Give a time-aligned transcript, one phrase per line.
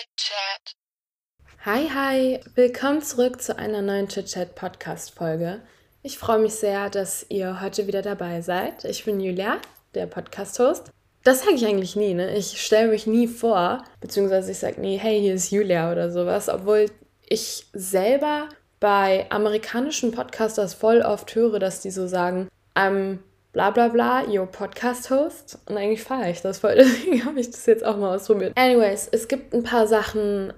[0.00, 0.76] Chit-Chat.
[1.66, 5.60] Hi, hi, willkommen zurück zu einer neuen Chit-Chat Podcast-Folge.
[6.02, 8.86] Ich freue mich sehr, dass ihr heute wieder dabei seid.
[8.86, 9.60] Ich bin Julia,
[9.94, 10.90] der Podcast-Host.
[11.22, 12.34] Das sage ich eigentlich nie, ne?
[12.34, 16.48] Ich stelle mich nie vor, beziehungsweise ich sage nie, hey, hier ist Julia oder sowas,
[16.48, 16.86] obwohl
[17.28, 18.48] ich selber
[18.78, 23.18] bei amerikanischen Podcasters voll oft höre, dass die so sagen, I'm
[23.52, 25.58] bla bla bla, your podcast host.
[25.66, 28.56] Und eigentlich feiere ich das voll, deswegen habe ich das jetzt auch mal ausprobiert.
[28.56, 30.52] Anyways, es gibt ein paar Sachen,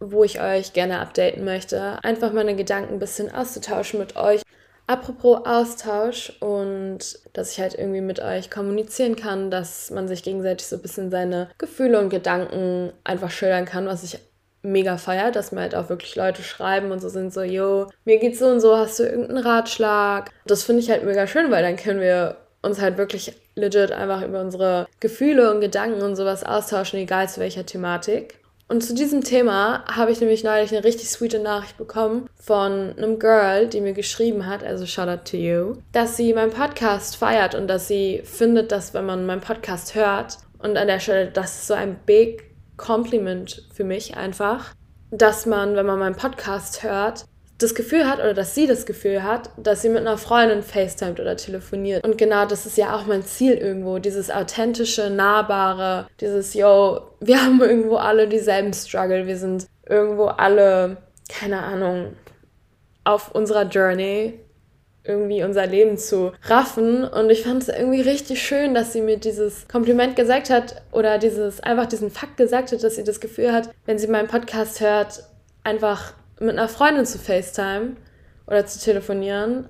[0.00, 2.02] wo ich euch gerne updaten möchte.
[2.04, 4.42] Einfach meine Gedanken ein bisschen auszutauschen mit euch.
[4.88, 6.98] Apropos Austausch und
[7.32, 11.10] dass ich halt irgendwie mit euch kommunizieren kann, dass man sich gegenseitig so ein bisschen
[11.10, 14.20] seine Gefühle und Gedanken einfach schildern kann, was ich
[14.66, 18.18] mega feier, dass mir halt auch wirklich Leute schreiben und so sind so, yo, mir
[18.18, 20.30] geht's so und so, hast du irgendeinen Ratschlag?
[20.46, 24.22] Das finde ich halt mega schön, weil dann können wir uns halt wirklich legit einfach
[24.22, 28.40] über unsere Gefühle und Gedanken und sowas austauschen, egal zu welcher Thematik.
[28.68, 33.20] Und zu diesem Thema habe ich nämlich neulich eine richtig sweete Nachricht bekommen von einem
[33.20, 37.54] Girl, die mir geschrieben hat, also shout out to you, dass sie meinen Podcast feiert
[37.54, 41.54] und dass sie findet, dass wenn man meinen Podcast hört und an der Stelle, das
[41.54, 42.45] ist so ein big
[42.76, 44.74] Compliment für mich einfach,
[45.10, 47.24] dass man, wenn man meinen Podcast hört,
[47.58, 51.20] das Gefühl hat oder dass sie das Gefühl hat, dass sie mit einer Freundin FaceTimet
[51.20, 52.04] oder telefoniert.
[52.04, 57.42] Und genau das ist ja auch mein Ziel irgendwo, dieses authentische, nahbare, dieses, yo, wir
[57.42, 62.12] haben irgendwo alle dieselben Struggle, wir sind irgendwo alle, keine Ahnung,
[63.04, 64.40] auf unserer Journey
[65.06, 67.04] irgendwie unser Leben zu raffen.
[67.04, 71.18] Und ich fand es irgendwie richtig schön, dass sie mir dieses Kompliment gesagt hat oder
[71.18, 74.80] dieses einfach diesen Fakt gesagt hat, dass sie das Gefühl hat, wenn sie meinen Podcast
[74.80, 75.24] hört,
[75.64, 77.96] einfach mit einer Freundin zu FaceTime
[78.46, 79.68] oder zu telefonieren.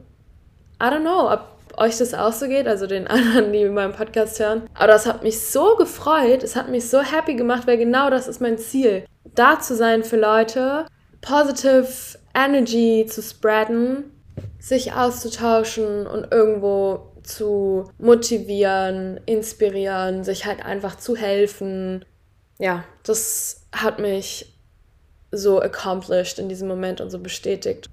[0.83, 4.41] I don't know, ob euch das auch so geht, also den anderen, die meinen Podcast
[4.41, 4.62] hören.
[4.75, 8.29] Aber das hat mich so gefreut, es hat mich so happy gemacht, weil genau das
[8.29, 9.05] ist mein Ziel.
[9.34, 10.87] Da zu sein für Leute,
[11.20, 11.89] positive
[12.34, 14.12] Energy zu spreaden
[14.59, 22.05] sich auszutauschen und irgendwo zu motivieren, inspirieren, sich halt einfach zu helfen.
[22.58, 24.57] Ja, das hat mich
[25.33, 27.89] so accomplished in diesem Moment und so bestätigt.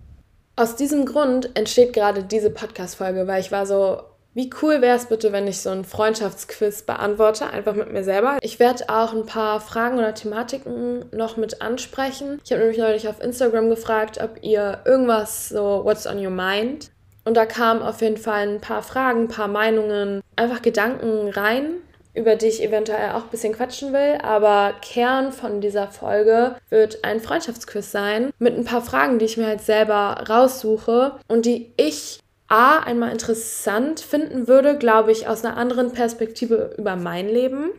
[0.56, 4.03] Aus diesem Grund entsteht gerade diese Podcast-Folge, weil ich war so,
[4.34, 8.38] wie cool wäre es bitte, wenn ich so einen Freundschaftsquiz beantworte, einfach mit mir selber.
[8.42, 12.42] Ich werde auch ein paar Fragen oder Thematiken noch mit ansprechen.
[12.44, 16.90] Ich habe nämlich neulich auf Instagram gefragt, ob ihr irgendwas so What's on your mind?
[17.26, 21.76] Und da kamen auf jeden Fall ein paar Fragen, ein paar Meinungen, einfach Gedanken rein,
[22.14, 24.18] über die ich eventuell auch ein bisschen quatschen will.
[24.22, 29.38] Aber Kern von dieser Folge wird ein Freundschaftsquiz sein mit ein paar Fragen, die ich
[29.38, 35.44] mir halt selber raussuche und die ich A, einmal interessant finden würde, glaube ich, aus
[35.44, 37.72] einer anderen Perspektive über mein Leben.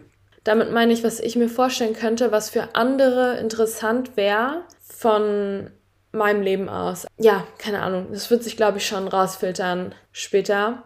[0.43, 5.71] Damit meine ich, was ich mir vorstellen könnte, was für andere interessant wäre von
[6.13, 7.07] meinem Leben aus.
[7.19, 8.09] Ja, keine Ahnung.
[8.13, 10.85] Das wird sich, glaube ich, schon rausfiltern später.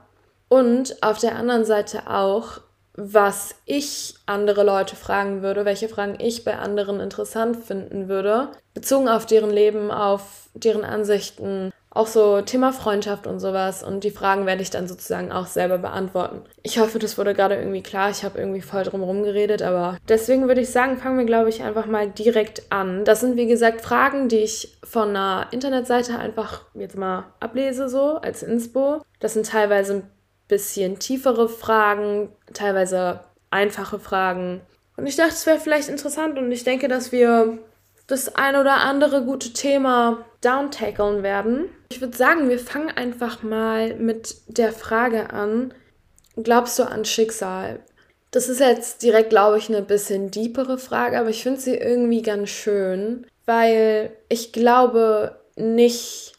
[0.48, 2.60] Und auf der anderen Seite auch,
[2.94, 9.08] was ich andere Leute fragen würde, welche Fragen ich bei anderen interessant finden würde, bezogen
[9.08, 13.82] auf deren Leben, auf deren Ansichten, auch so Thema Freundschaft und sowas.
[13.82, 16.42] Und die Fragen werde ich dann sozusagen auch selber beantworten.
[16.62, 18.10] Ich hoffe, das wurde gerade irgendwie klar.
[18.10, 21.62] Ich habe irgendwie voll drum geredet, aber deswegen würde ich sagen, fangen wir, glaube ich,
[21.62, 23.04] einfach mal direkt an.
[23.04, 28.16] Das sind, wie gesagt, Fragen, die ich von einer Internetseite einfach jetzt mal ablese, so
[28.16, 29.02] als Inspo.
[29.20, 30.10] Das sind teilweise ein
[30.46, 33.20] bisschen tiefere Fragen, teilweise
[33.50, 34.60] einfache Fragen.
[34.96, 37.58] Und ich dachte, es wäre vielleicht interessant und ich denke, dass wir
[38.08, 41.68] das ein oder andere gute Thema downtackeln werden.
[41.90, 45.72] Ich würde sagen, wir fangen einfach mal mit der Frage an,
[46.36, 47.80] glaubst du an Schicksal?
[48.30, 52.22] Das ist jetzt direkt, glaube ich, eine bisschen deepere Frage, aber ich finde sie irgendwie
[52.22, 56.32] ganz schön, weil ich glaube nicht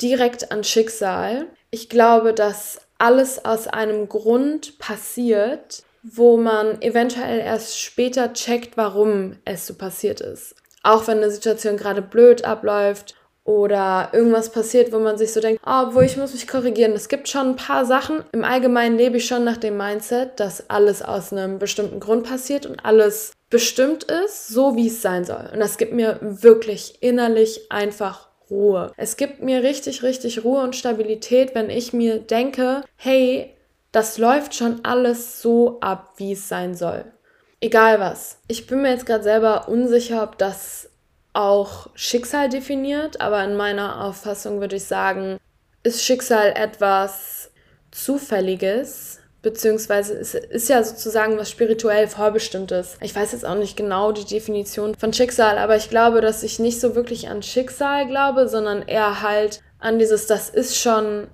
[0.00, 1.46] direkt an Schicksal.
[1.70, 9.36] Ich glaube, dass alles aus einem Grund passiert, wo man eventuell erst später checkt, warum
[9.44, 10.54] es so passiert ist.
[10.82, 13.14] Auch wenn eine Situation gerade blöd abläuft
[13.44, 16.92] oder irgendwas passiert, wo man sich so denkt, oh, obwohl ich muss mich korrigieren.
[16.92, 18.22] Es gibt schon ein paar Sachen.
[18.32, 22.66] Im Allgemeinen lebe ich schon nach dem Mindset, dass alles aus einem bestimmten Grund passiert
[22.66, 25.48] und alles bestimmt ist, so wie es sein soll.
[25.52, 28.92] Und das gibt mir wirklich innerlich einfach Ruhe.
[28.96, 33.54] Es gibt mir richtig, richtig Ruhe und Stabilität, wenn ich mir denke, hey,
[33.92, 37.06] das läuft schon alles so ab, wie es sein soll.
[37.60, 38.38] Egal was.
[38.46, 40.90] Ich bin mir jetzt gerade selber unsicher, ob das
[41.32, 45.38] auch Schicksal definiert, aber in meiner Auffassung würde ich sagen,
[45.82, 47.50] ist Schicksal etwas
[47.90, 52.96] Zufälliges, beziehungsweise es ist ja sozusagen was spirituell vorbestimmtes.
[53.00, 56.58] Ich weiß jetzt auch nicht genau die Definition von Schicksal, aber ich glaube, dass ich
[56.58, 61.28] nicht so wirklich an Schicksal glaube, sondern eher halt an dieses, das ist schon,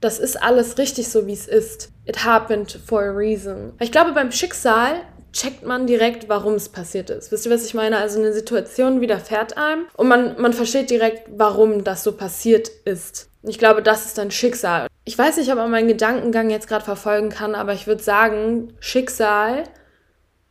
[0.00, 1.90] das ist alles richtig so, wie es ist.
[2.06, 3.72] It happened for a reason.
[3.80, 4.96] Ich glaube, beim Schicksal
[5.34, 7.30] checkt man direkt, warum es passiert ist.
[7.30, 7.98] Wisst ihr, was ich meine?
[7.98, 13.28] Also eine Situation widerfährt einem und man, man versteht direkt, warum das so passiert ist.
[13.42, 14.86] Ich glaube, das ist dann Schicksal.
[15.04, 18.72] Ich weiß nicht, ob man meinen Gedankengang jetzt gerade verfolgen kann, aber ich würde sagen,
[18.80, 19.64] Schicksal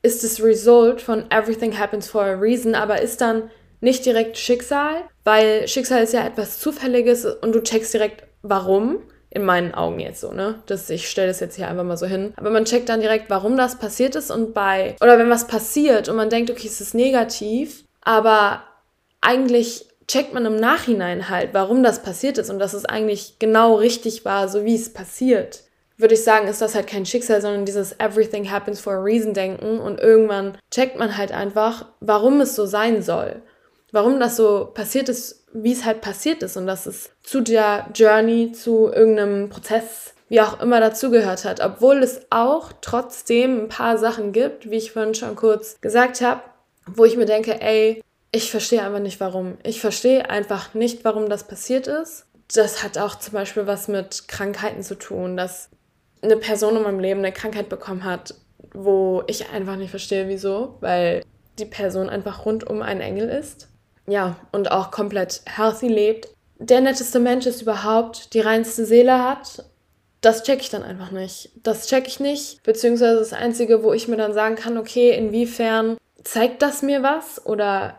[0.03, 3.50] ist das Result von Everything Happens for a Reason, aber ist dann
[3.80, 9.00] nicht direkt Schicksal, weil Schicksal ist ja etwas Zufälliges und du checkst direkt, warum.
[9.35, 10.62] In meinen Augen jetzt so, ne?
[10.68, 12.33] Das, ich stelle das jetzt hier einfach mal so hin.
[12.35, 16.07] Aber man checkt dann direkt, warum das passiert ist und bei, oder wenn was passiert
[16.07, 18.63] und man denkt, okay, es ist negativ, aber
[19.21, 23.75] eigentlich checkt man im Nachhinein halt, warum das passiert ist und dass es eigentlich genau
[23.75, 25.63] richtig war, so wie es passiert,
[25.97, 29.33] würde ich sagen, ist das halt kein Schicksal, sondern dieses Everything happens for a reason
[29.33, 33.41] denken und irgendwann checkt man halt einfach, warum es so sein soll.
[33.91, 37.88] Warum das so passiert ist, wie es halt passiert ist und dass es zu der
[37.94, 41.64] Journey, zu irgendeinem Prozess, wie auch immer dazugehört hat.
[41.64, 46.42] Obwohl es auch trotzdem ein paar Sachen gibt, wie ich vorhin schon kurz gesagt habe,
[46.88, 48.02] wo ich mir denke, ey,
[48.32, 49.58] ich verstehe einfach nicht warum.
[49.64, 52.26] Ich verstehe einfach nicht, warum das passiert ist.
[52.54, 55.70] Das hat auch zum Beispiel was mit Krankheiten zu tun, dass
[56.24, 58.34] eine Person in meinem Leben eine Krankheit bekommen hat,
[58.74, 61.24] wo ich einfach nicht verstehe, wieso, weil
[61.60, 63.70] die Person einfach rundum ein Engel ist.
[64.08, 66.30] Ja, und auch komplett healthy lebt.
[66.58, 69.66] Der netteste Mensch ist überhaupt, die reinste Seele hat.
[70.22, 71.52] Das check ich dann einfach nicht.
[71.64, 72.64] Das check ich nicht.
[72.64, 77.46] Beziehungsweise das Einzige, wo ich mir dann sagen kann, okay, inwiefern zeigt das mir was
[77.46, 77.98] oder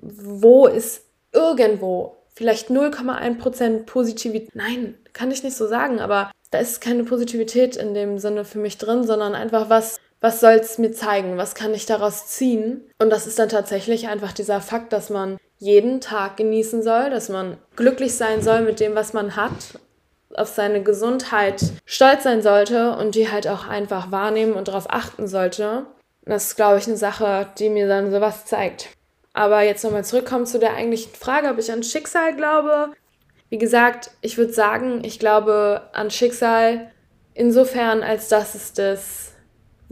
[0.00, 1.02] wo ist
[1.32, 4.54] irgendwo vielleicht 0,1% Positivität.
[4.54, 8.58] Nein, kann ich nicht so sagen, aber da ist keine Positivität in dem Sinne für
[8.58, 11.36] mich drin, sondern einfach was, was soll es mir zeigen?
[11.36, 12.88] Was kann ich daraus ziehen?
[12.98, 17.28] Und das ist dann tatsächlich einfach dieser Fakt, dass man jeden Tag genießen soll, dass
[17.28, 19.78] man glücklich sein soll mit dem, was man hat,
[20.34, 25.26] auf seine Gesundheit stolz sein sollte und die halt auch einfach wahrnehmen und darauf achten
[25.26, 25.86] sollte.
[26.24, 28.90] Das ist, glaube ich, eine Sache, die mir dann sowas zeigt.
[29.32, 32.92] Aber jetzt nochmal zurückkommen zu der eigentlichen Frage, ob ich an Schicksal glaube.
[33.48, 36.92] Wie gesagt, ich würde sagen, ich glaube an Schicksal
[37.34, 39.31] insofern, als dass es das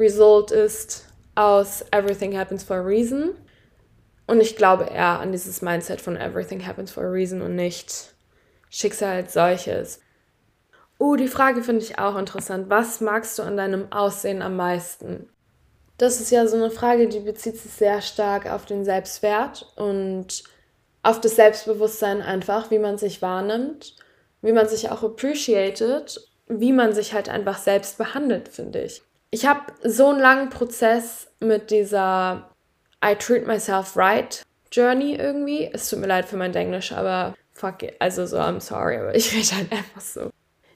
[0.00, 1.04] Result ist
[1.36, 3.34] aus Everything Happens for a Reason.
[4.26, 8.14] Und ich glaube eher an dieses Mindset von Everything Happens for a Reason und nicht
[8.68, 10.00] Schicksal als solches.
[10.98, 12.68] Uh, die Frage finde ich auch interessant.
[12.68, 15.28] Was magst du an deinem Aussehen am meisten?
[16.00, 20.44] das ist ja so eine Frage, die bezieht sich sehr stark auf den Selbstwert und
[21.02, 23.96] auf das Selbstbewusstsein einfach, wie man sich wahrnimmt,
[24.40, 29.02] wie man sich auch appreciated, wie man sich halt einfach selbst behandelt, finde ich.
[29.30, 32.50] Ich habe so einen langen Prozess mit dieser
[33.04, 34.42] I treat myself right
[34.72, 35.70] Journey irgendwie.
[35.72, 37.94] Es tut mir leid für mein Englisch, aber fuck it.
[37.98, 40.30] Also so, I'm sorry, aber ich rede halt einfach so.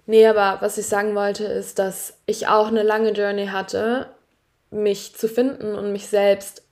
[0.07, 4.11] Nee, aber was ich sagen wollte, ist, dass ich auch eine lange Journey hatte
[4.71, 6.63] mich zu finden und mich selbst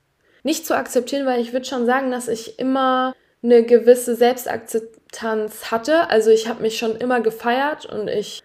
[0.43, 6.11] nicht zu akzeptieren, weil ich würde schon sagen, dass ich immer eine gewisse Selbstakzeptanz hatte.
[6.11, 8.43] Also ich habe mich schon immer gefeiert und ich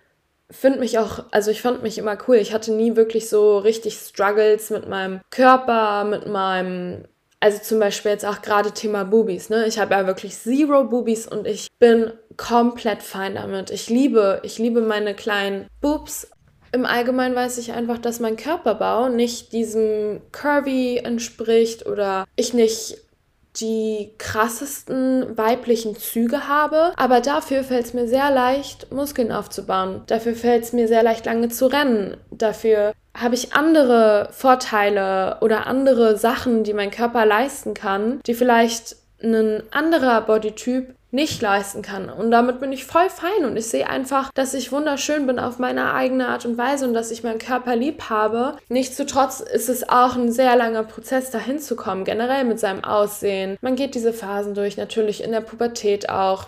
[0.50, 2.38] finde mich auch, also ich fand mich immer cool.
[2.38, 7.06] Ich hatte nie wirklich so richtig Struggles mit meinem Körper, mit meinem,
[7.40, 9.68] also zum Beispiel jetzt auch gerade Thema Boobies, ne?
[9.68, 13.72] Ich habe ja wirklich zero Boobies und ich bin komplett fein damit.
[13.72, 16.28] Ich liebe, ich liebe meine kleinen Boobs
[16.72, 22.98] im Allgemeinen weiß ich einfach, dass mein Körperbau nicht diesem Curvy entspricht oder ich nicht
[23.60, 30.02] die krassesten weiblichen Züge habe, aber dafür fällt es mir sehr leicht, Muskeln aufzubauen.
[30.08, 32.18] Dafür fällt es mir sehr leicht, lange zu rennen.
[32.32, 38.96] Dafür habe ich andere Vorteile oder andere Sachen, die mein Körper leisten kann, die vielleicht
[39.22, 42.10] ein anderer Bodytyp nicht leisten kann.
[42.10, 45.58] Und damit bin ich voll fein und ich sehe einfach, dass ich wunderschön bin auf
[45.58, 48.58] meine eigene Art und Weise und dass ich meinen Körper lieb habe.
[48.68, 53.58] Nichtsdestotrotz ist es auch ein sehr langer Prozess, dahin zu kommen, generell mit seinem Aussehen.
[53.62, 56.48] Man geht diese Phasen durch, natürlich in der Pubertät auch.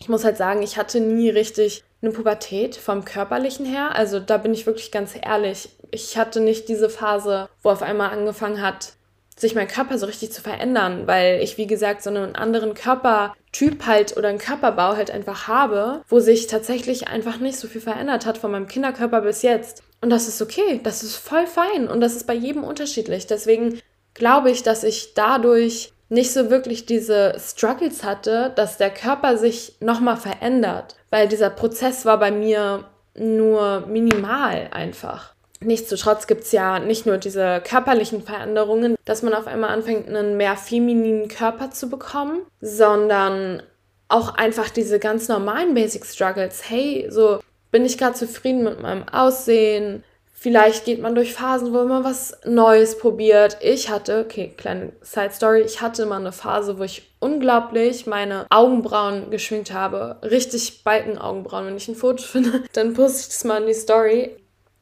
[0.00, 3.94] Ich muss halt sagen, ich hatte nie richtig eine Pubertät vom körperlichen her.
[3.94, 5.70] Also da bin ich wirklich ganz ehrlich.
[5.90, 8.92] Ich hatte nicht diese Phase, wo auf einmal angefangen hat,
[9.38, 13.86] sich mein Körper so richtig zu verändern, weil ich, wie gesagt, so einen anderen Körpertyp
[13.86, 18.26] halt oder einen Körperbau halt einfach habe, wo sich tatsächlich einfach nicht so viel verändert
[18.26, 19.82] hat von meinem Kinderkörper bis jetzt.
[20.00, 23.26] Und das ist okay, das ist voll fein und das ist bei jedem unterschiedlich.
[23.26, 23.80] Deswegen
[24.14, 29.76] glaube ich, dass ich dadurch nicht so wirklich diese Struggles hatte, dass der Körper sich
[29.80, 35.34] nochmal verändert, weil dieser Prozess war bei mir nur minimal einfach.
[35.60, 40.36] Nichtsdestotrotz gibt es ja nicht nur diese körperlichen Veränderungen, dass man auf einmal anfängt, einen
[40.36, 43.62] mehr femininen Körper zu bekommen, sondern
[44.08, 46.68] auch einfach diese ganz normalen Basic Struggles.
[46.68, 50.04] Hey, so bin ich gerade zufrieden mit meinem Aussehen?
[50.40, 53.58] Vielleicht geht man durch Phasen, wo man was Neues probiert.
[53.60, 58.46] Ich hatte, okay, kleine Side Story, ich hatte mal eine Phase, wo ich unglaublich meine
[58.48, 60.16] Augenbrauen geschminkt habe.
[60.22, 61.66] Richtig Balkenaugenbrauen.
[61.66, 64.36] Wenn ich ein Foto finde, dann poste ich das mal in die Story.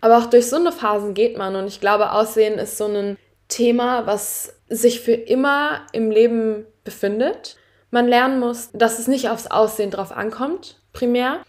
[0.06, 1.56] Aber auch durch so eine Phasen geht man.
[1.56, 7.56] Und ich glaube, Aussehen ist so ein Thema, was sich für immer im Leben befindet.
[7.90, 11.40] Man lernen muss, dass es nicht aufs Aussehen drauf ankommt, primär,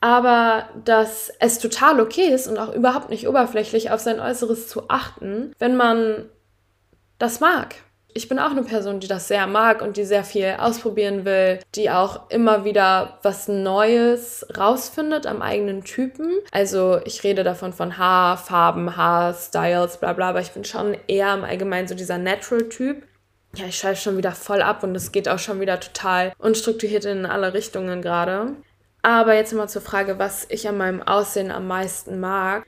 [0.00, 4.88] aber dass es total okay ist und auch überhaupt nicht oberflächlich auf sein Äußeres zu
[4.88, 6.30] achten, wenn man
[7.18, 7.74] das mag
[8.14, 11.58] ich bin auch eine Person, die das sehr mag und die sehr viel ausprobieren will,
[11.74, 16.38] die auch immer wieder was Neues rausfindet am eigenen Typen.
[16.52, 21.42] Also ich rede davon von Haarfarben, Haarstyles, bla bla, aber ich bin schon eher im
[21.42, 23.02] Allgemeinen so dieser Natural-Typ.
[23.56, 27.04] Ja, ich schreibe schon wieder voll ab und es geht auch schon wieder total unstrukturiert
[27.04, 28.54] in alle Richtungen gerade.
[29.02, 32.64] Aber jetzt mal zur Frage, was ich an meinem Aussehen am meisten mag.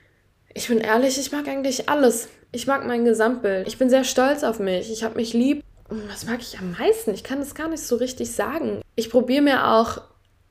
[0.53, 2.29] Ich bin ehrlich, ich mag eigentlich alles.
[2.51, 3.67] Ich mag mein Gesamtbild.
[3.67, 4.91] Ich bin sehr stolz auf mich.
[4.91, 5.63] Ich habe mich lieb.
[5.89, 7.13] Was mag ich am meisten?
[7.13, 8.81] Ich kann das gar nicht so richtig sagen.
[8.95, 10.01] Ich probiere mir auch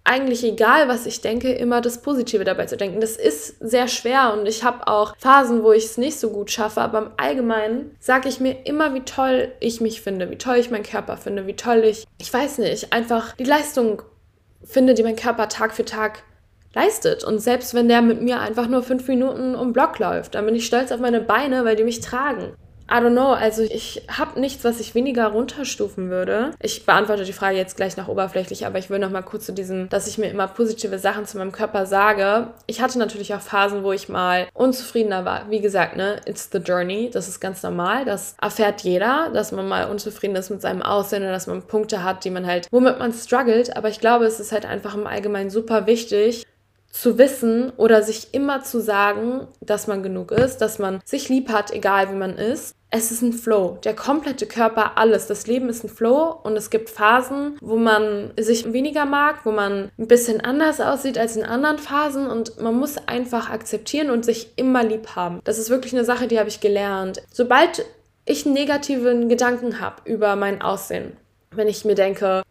[0.07, 3.01] eigentlich egal, was ich denke, immer das Positive dabei zu denken.
[3.01, 6.51] Das ist sehr schwer und ich habe auch Phasen, wo ich es nicht so gut
[6.51, 10.57] schaffe, aber im Allgemeinen sage ich mir immer, wie toll ich mich finde, wie toll
[10.57, 14.03] ich meinen Körper finde, wie toll ich, ich weiß nicht, einfach die Leistung
[14.63, 16.23] finde, die mein Körper Tag für Tag
[16.77, 17.25] leistet.
[17.25, 20.55] Und selbst wenn der mit mir einfach nur fünf Minuten um Block läuft, dann bin
[20.55, 22.53] ich stolz auf meine Beine, weil die mich tragen.
[22.89, 26.53] I don't know, also ich habe nichts, was ich weniger runterstufen würde.
[26.61, 29.53] Ich beantworte die Frage jetzt gleich noch oberflächlich, aber ich will noch mal kurz zu
[29.53, 32.53] diesem, dass ich mir immer positive Sachen zu meinem Körper sage.
[32.69, 35.51] Ich hatte natürlich auch Phasen, wo ich mal unzufriedener war.
[35.51, 39.67] Wie gesagt, ne, it's the journey, das ist ganz normal, das erfährt jeder, dass man
[39.67, 43.01] mal unzufrieden ist mit seinem Aussehen oder dass man Punkte hat, die man halt, womit
[43.01, 46.47] man struggelt, aber ich glaube, es ist halt einfach im Allgemeinen super wichtig,
[47.01, 51.51] zu wissen oder sich immer zu sagen, dass man genug ist, dass man sich lieb
[51.51, 52.75] hat, egal wie man ist.
[52.89, 53.79] Es ist ein Flow.
[53.85, 55.27] Der komplette Körper, alles.
[55.27, 59.51] Das Leben ist ein Flow und es gibt Phasen, wo man sich weniger mag, wo
[59.51, 64.25] man ein bisschen anders aussieht als in anderen Phasen und man muss einfach akzeptieren und
[64.25, 65.41] sich immer lieb haben.
[65.45, 67.23] Das ist wirklich eine Sache, die habe ich gelernt.
[67.31, 67.85] Sobald
[68.25, 71.17] ich negativen Gedanken habe über mein Aussehen,
[71.51, 72.43] wenn ich mir denke,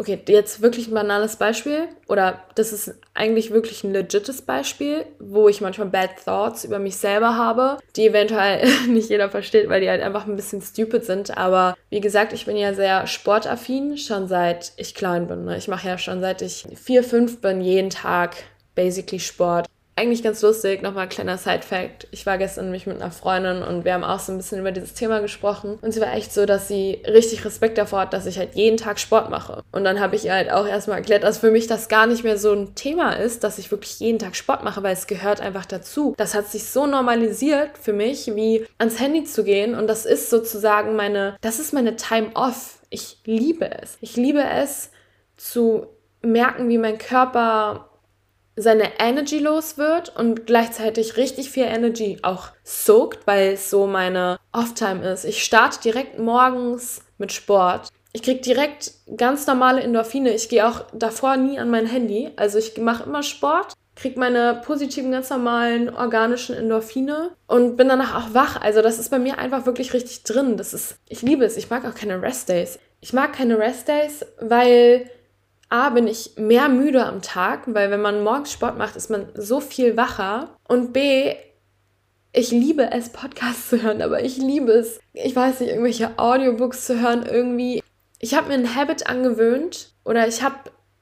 [0.00, 5.46] okay, jetzt wirklich ein banales Beispiel oder das ist eigentlich wirklich ein legites Beispiel, wo
[5.48, 9.90] ich manchmal Bad Thoughts über mich selber habe, die eventuell nicht jeder versteht, weil die
[9.90, 11.36] halt einfach ein bisschen stupid sind.
[11.36, 15.44] Aber wie gesagt, ich bin ja sehr sportaffin, schon seit ich klein bin.
[15.44, 15.58] Ne?
[15.58, 18.36] Ich mache ja schon seit ich vier, fünf bin jeden Tag
[18.74, 19.66] basically Sport
[20.00, 22.08] eigentlich ganz lustig, nochmal ein kleiner Side-Fact.
[22.10, 24.72] Ich war gestern nämlich mit einer Freundin und wir haben auch so ein bisschen über
[24.72, 25.78] dieses Thema gesprochen.
[25.82, 28.78] Und sie war echt so, dass sie richtig Respekt davor hat, dass ich halt jeden
[28.78, 29.62] Tag Sport mache.
[29.72, 32.24] Und dann habe ich ihr halt auch erstmal erklärt, dass für mich das gar nicht
[32.24, 35.42] mehr so ein Thema ist, dass ich wirklich jeden Tag Sport mache, weil es gehört
[35.42, 36.14] einfach dazu.
[36.16, 39.74] Das hat sich so normalisiert für mich, wie ans Handy zu gehen.
[39.74, 42.78] Und das ist sozusagen meine, das ist meine Time off.
[42.88, 43.98] Ich liebe es.
[44.00, 44.90] Ich liebe es
[45.36, 45.86] zu
[46.22, 47.89] merken, wie mein Körper
[48.56, 54.38] seine Energy los wird und gleichzeitig richtig viel Energy auch soakt, weil es so meine
[54.52, 55.24] Off-Time ist.
[55.24, 57.88] Ich starte direkt morgens mit Sport.
[58.12, 60.34] Ich kriege direkt ganz normale Endorphine.
[60.34, 62.30] Ich gehe auch davor nie an mein Handy.
[62.36, 68.16] Also ich mache immer Sport, kriege meine positiven, ganz normalen organischen Endorphine und bin danach
[68.16, 68.60] auch wach.
[68.60, 70.56] Also das ist bei mir einfach wirklich richtig drin.
[70.56, 71.56] Das ist, ich liebe es.
[71.56, 72.78] Ich mag auch keine Rest Days.
[73.00, 75.08] Ich mag keine Rest Days, weil
[75.70, 79.28] A, bin ich mehr müde am Tag, weil wenn man morgens Sport macht, ist man
[79.34, 80.50] so viel wacher.
[80.66, 81.34] Und B,
[82.32, 86.86] ich liebe es, Podcasts zu hören, aber ich liebe es, ich weiß nicht, irgendwelche Audiobooks
[86.86, 87.82] zu hören irgendwie.
[88.18, 90.56] Ich habe mir ein Habit angewöhnt oder ich habe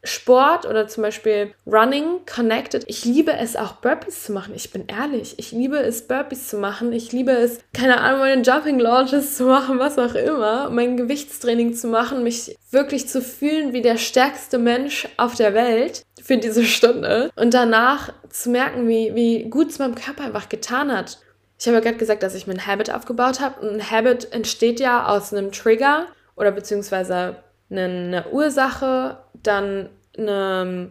[0.04, 2.84] Sport oder zum Beispiel Running connected.
[2.86, 4.54] Ich liebe es auch Burpees zu machen.
[4.54, 5.38] Ich bin ehrlich.
[5.38, 6.92] Ich liebe es Burpees zu machen.
[6.92, 10.70] Ich liebe es, keine Ahnung, meine Jumping Launches zu machen, was auch immer.
[10.70, 16.02] Mein Gewichtstraining zu machen, mich wirklich zu fühlen wie der stärkste Mensch auf der Welt
[16.22, 17.30] für diese Stunde.
[17.34, 21.18] Und danach zu merken, wie, wie gut es meinem Körper einfach getan hat.
[21.58, 23.60] Ich habe ja gerade gesagt, dass ich mir ein Habit aufgebaut habe.
[23.60, 27.36] Und ein Habit entsteht ja aus einem Trigger oder beziehungsweise
[27.70, 30.90] eine Ursache, dann einen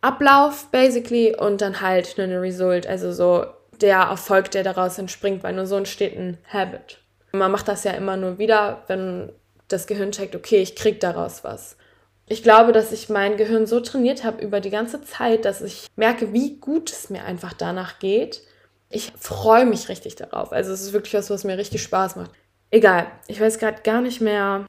[0.00, 3.44] Ablauf basically und dann halt eine Result, also so
[3.80, 6.98] der Erfolg, der daraus entspringt, weil nur so entsteht ein Habit.
[7.32, 9.32] Man macht das ja immer nur wieder, wenn
[9.68, 11.76] das Gehirn checkt, okay, ich krieg daraus was.
[12.26, 15.86] Ich glaube, dass ich mein Gehirn so trainiert habe über die ganze Zeit, dass ich
[15.96, 18.42] merke, wie gut es mir einfach danach geht,
[18.92, 20.52] Ich freue mich richtig darauf.
[20.52, 22.32] Also es ist wirklich was, was mir richtig Spaß macht.
[22.72, 24.66] Egal, ich weiß gerade gar nicht mehr.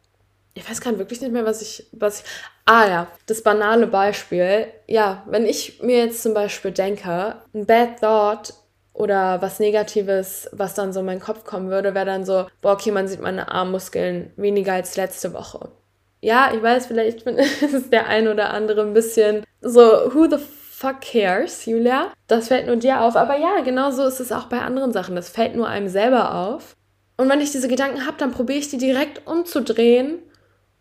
[0.53, 2.25] Ich weiß gerade wirklich nicht mehr, was ich, was ich.
[2.65, 4.67] Ah ja, das banale Beispiel.
[4.87, 8.53] Ja, wenn ich mir jetzt zum Beispiel denke, ein Bad Thought
[8.93, 12.73] oder was Negatives, was dann so in meinen Kopf kommen würde, wäre dann so, boah,
[12.73, 15.69] okay, man sieht meine Armmuskeln weniger als letzte Woche.
[16.19, 17.21] Ja, ich weiß, vielleicht
[17.61, 22.11] ist der ein oder andere ein bisschen so, who the fuck cares, Julia?
[22.27, 23.15] Das fällt nur dir auf.
[23.15, 25.15] Aber ja, genau so ist es auch bei anderen Sachen.
[25.15, 26.75] Das fällt nur einem selber auf.
[27.17, 30.19] Und wenn ich diese Gedanken habe, dann probiere ich die direkt umzudrehen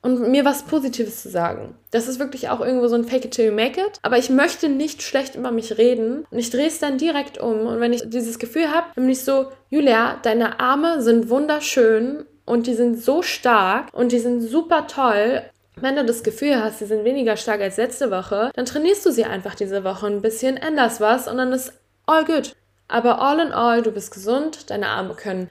[0.03, 1.75] und mir was Positives zu sagen.
[1.91, 3.99] Das ist wirklich auch irgendwo so ein Fake it till you make it.
[4.03, 7.67] Aber ich möchte nicht schlecht über mich reden und ich drehe es dann direkt um.
[7.67, 12.25] Und wenn ich dieses Gefühl habe, dann bin ich so, Julia, deine Arme sind wunderschön
[12.45, 15.43] und die sind so stark und die sind super toll.
[15.77, 19.13] Wenn du das Gefühl hast, sie sind weniger stark als letzte Woche, dann trainierst du
[19.13, 21.73] sie einfach diese Woche ein bisschen, änderst was und dann ist
[22.07, 22.53] all good.
[22.89, 25.51] Aber all in all, du bist gesund, deine Arme können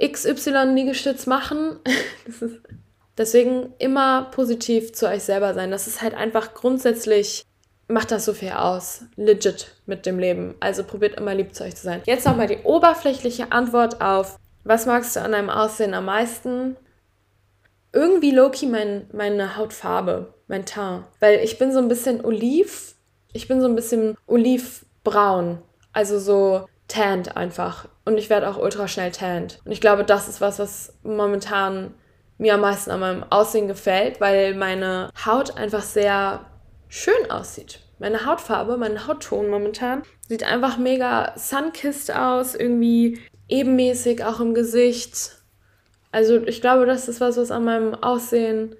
[0.00, 1.78] XY-Liegestütz machen.
[3.22, 5.70] Deswegen immer positiv zu euch selber sein.
[5.70, 7.44] Das ist halt einfach grundsätzlich,
[7.86, 9.04] macht das so viel aus.
[9.14, 10.56] Legit mit dem Leben.
[10.58, 12.02] Also probiert immer lieb zu euch zu sein.
[12.04, 16.76] Jetzt nochmal die oberflächliche Antwort auf, was magst du an deinem Aussehen am meisten?
[17.92, 21.04] Irgendwie Loki mein, meine Hautfarbe, mein Teint.
[21.20, 22.96] Weil ich bin so ein bisschen oliv.
[23.32, 25.58] Ich bin so ein bisschen olivbraun.
[25.92, 27.86] Also so tanned einfach.
[28.04, 29.60] Und ich werde auch ultra schnell tanned.
[29.64, 31.94] Und ich glaube, das ist was, was momentan
[32.42, 36.44] mir am meisten an meinem Aussehen gefällt, weil meine Haut einfach sehr
[36.88, 37.78] schön aussieht.
[38.00, 45.36] Meine Hautfarbe, mein Hautton momentan sieht einfach mega sunkissed aus, irgendwie ebenmäßig auch im Gesicht.
[46.10, 48.74] Also ich glaube, das ist was, was an meinem Aussehen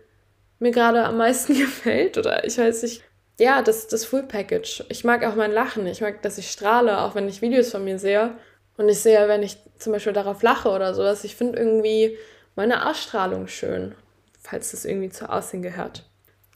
[0.59, 2.19] mir gerade am meisten gefällt.
[2.19, 3.05] Oder ich weiß nicht.
[3.39, 4.85] Ja, das, das Full Package.
[4.89, 5.87] Ich mag auch mein Lachen.
[5.87, 8.37] Ich mag, dass ich strahle, auch wenn ich Videos von mir sehe.
[8.77, 12.17] Und ich sehe, wenn ich zum Beispiel darauf lache oder sowas, ich finde irgendwie
[12.55, 13.95] meine Ausstrahlung schön,
[14.41, 16.05] falls das irgendwie zu Aussehen gehört.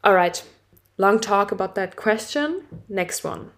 [0.02, 0.44] Alright,
[0.96, 2.62] long talk about that question.
[2.88, 3.50] Next one.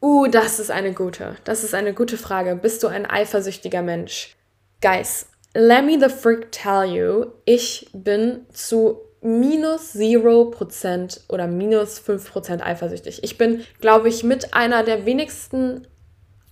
[0.00, 1.36] Uh, das ist eine gute.
[1.44, 2.56] Das ist eine gute Frage.
[2.56, 4.36] Bist du ein eifersüchtiger Mensch?
[4.82, 12.60] Guys, let me the freak tell you, ich bin zu minus 0% oder minus 5%
[12.60, 13.24] eifersüchtig.
[13.24, 15.86] Ich bin, glaube ich, mit einer der wenigsten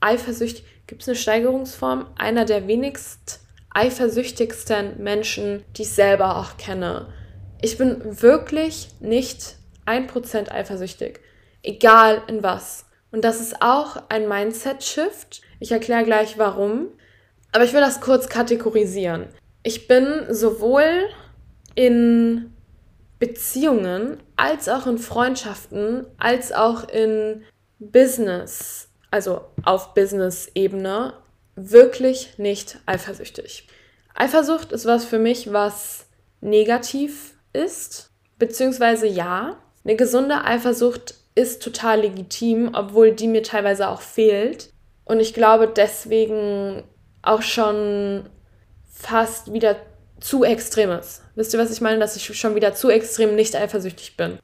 [0.00, 2.06] eifersüchtig, gibt es eine Steigerungsform?
[2.16, 3.41] Einer der wenigst
[3.74, 7.12] eifersüchtigsten Menschen, die ich selber auch kenne.
[7.60, 9.56] Ich bin wirklich nicht
[9.86, 11.20] 1% eifersüchtig.
[11.62, 12.86] Egal in was.
[13.10, 15.42] Und das ist auch ein Mindset-Shift.
[15.60, 16.88] Ich erkläre gleich warum.
[17.52, 19.28] Aber ich will das kurz kategorisieren.
[19.62, 21.08] Ich bin sowohl
[21.74, 22.52] in
[23.18, 27.44] Beziehungen als auch in Freundschaften als auch in
[27.78, 31.14] Business, also auf Business-Ebene,
[31.56, 33.66] wirklich nicht eifersüchtig.
[34.14, 36.06] Eifersucht ist was für mich, was
[36.40, 39.58] negativ ist, beziehungsweise ja.
[39.84, 44.70] Eine gesunde Eifersucht ist total legitim, obwohl die mir teilweise auch fehlt.
[45.04, 46.84] Und ich glaube deswegen
[47.22, 48.28] auch schon
[48.90, 49.76] fast wieder
[50.20, 51.22] zu extrem ist.
[51.34, 51.98] Wisst ihr, was ich meine?
[51.98, 54.38] Dass ich schon wieder zu extrem nicht eifersüchtig bin.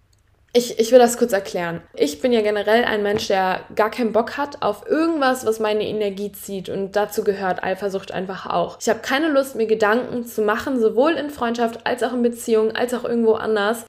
[0.54, 1.82] Ich, ich will das kurz erklären.
[1.94, 5.87] Ich bin ja generell ein Mensch, der gar keinen Bock hat auf irgendwas, was meine
[5.87, 6.68] Energie zieht.
[6.70, 8.78] Und dazu gehört Eifersucht einfach auch.
[8.80, 12.72] Ich habe keine Lust, mir Gedanken zu machen, sowohl in Freundschaft als auch in Beziehung,
[12.72, 13.84] als auch irgendwo anders,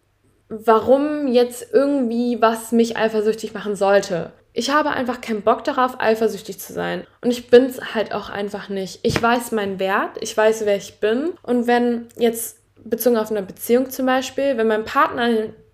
[0.50, 4.32] warum jetzt irgendwie was mich eifersüchtig machen sollte.
[4.52, 7.08] Ich habe einfach keinen Bock darauf, eifersüchtig zu sein.
[7.22, 9.00] Und ich bin es halt auch einfach nicht.
[9.04, 11.32] Ich weiß meinen Wert, ich weiß, wer ich bin.
[11.44, 15.30] Und wenn jetzt bezogen auf eine Beziehung zum Beispiel, wenn mein Partner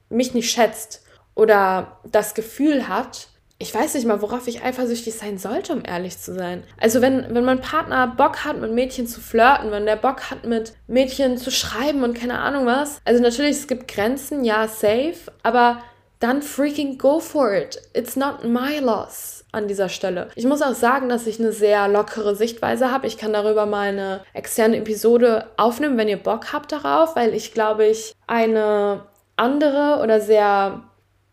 [0.09, 5.37] mich nicht schätzt oder das Gefühl hat, ich weiß nicht mal, worauf ich eifersüchtig sein
[5.37, 6.63] sollte, um ehrlich zu sein.
[6.77, 10.43] Also wenn, wenn mein Partner Bock hat, mit Mädchen zu flirten, wenn der Bock hat,
[10.45, 12.99] mit Mädchen zu schreiben und keine Ahnung was.
[13.05, 15.81] Also natürlich, es gibt Grenzen, ja, safe, aber
[16.19, 17.81] dann freaking go for it.
[17.93, 20.29] It's not my loss an dieser Stelle.
[20.35, 23.07] Ich muss auch sagen, dass ich eine sehr lockere Sichtweise habe.
[23.07, 27.53] Ich kann darüber mal eine externe Episode aufnehmen, wenn ihr Bock habt darauf, weil ich
[27.53, 29.03] glaube ich eine
[29.35, 30.83] andere oder sehr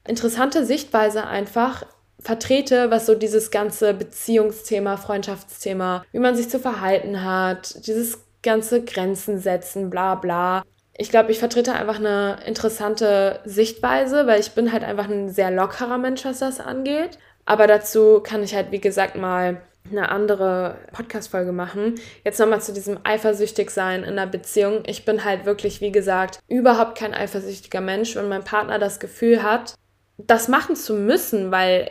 [0.07, 1.85] interessante Sichtweise einfach
[2.19, 8.85] vertrete, was so dieses ganze Beziehungsthema, Freundschaftsthema, wie man sich zu verhalten hat, dieses ganze
[8.85, 10.63] Grenzen setzen, bla bla.
[10.97, 15.51] Ich glaube, ich vertrete einfach eine interessante Sichtweise, weil ich bin halt einfach ein sehr
[15.51, 17.19] lockerer Mensch, was das angeht.
[17.45, 21.97] Aber dazu kann ich halt, wie gesagt, mal eine andere Podcast-Folge machen.
[22.25, 24.83] Jetzt nochmal zu diesem eifersüchtig sein in einer Beziehung.
[24.87, 28.17] Ich bin halt wirklich, wie gesagt, überhaupt kein eifersüchtiger Mensch.
[28.17, 29.75] Wenn mein Partner das Gefühl hat,
[30.19, 31.91] das machen zu müssen, weil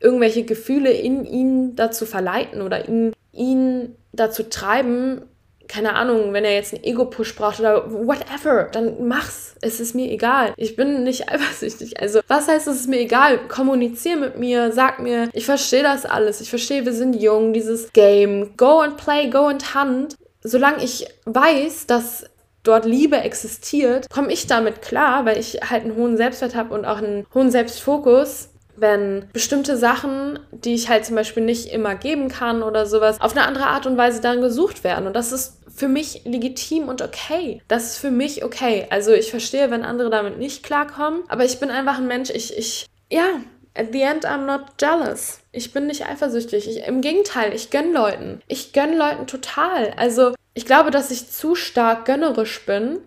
[0.00, 5.22] irgendwelche Gefühle in ihn dazu verleiten oder ihn, ihn dazu treiben,
[5.68, 9.54] keine Ahnung, wenn er jetzt einen Ego-Push braucht oder whatever, dann mach's.
[9.60, 10.52] Es ist mir egal.
[10.56, 12.00] Ich bin nicht eifersüchtig.
[12.00, 13.38] Also, was heißt, es ist mir egal?
[13.48, 16.40] Kommunizier mit mir, sag mir, ich verstehe das alles.
[16.40, 18.56] Ich verstehe, wir sind jung, dieses Game.
[18.56, 20.16] Go and play, go and hunt.
[20.42, 22.24] Solange ich weiß, dass
[22.62, 26.84] dort Liebe existiert, komme ich damit klar, weil ich halt einen hohen Selbstwert habe und
[26.84, 32.28] auch einen hohen Selbstfokus wenn bestimmte Sachen, die ich halt zum Beispiel nicht immer geben
[32.28, 35.06] kann oder sowas, auf eine andere Art und Weise dann gesucht werden.
[35.06, 37.62] Und das ist für mich legitim und okay.
[37.68, 38.86] Das ist für mich okay.
[38.90, 42.56] Also ich verstehe, wenn andere damit nicht klarkommen, aber ich bin einfach ein Mensch, ich,
[42.56, 43.40] ich, ja,
[43.74, 45.40] at the end I'm not jealous.
[45.52, 46.68] Ich bin nicht eifersüchtig.
[46.68, 48.40] Ich, Im Gegenteil, ich gönne Leuten.
[48.48, 49.92] Ich gönne Leuten total.
[49.96, 52.98] Also ich glaube, dass ich zu stark gönnerisch bin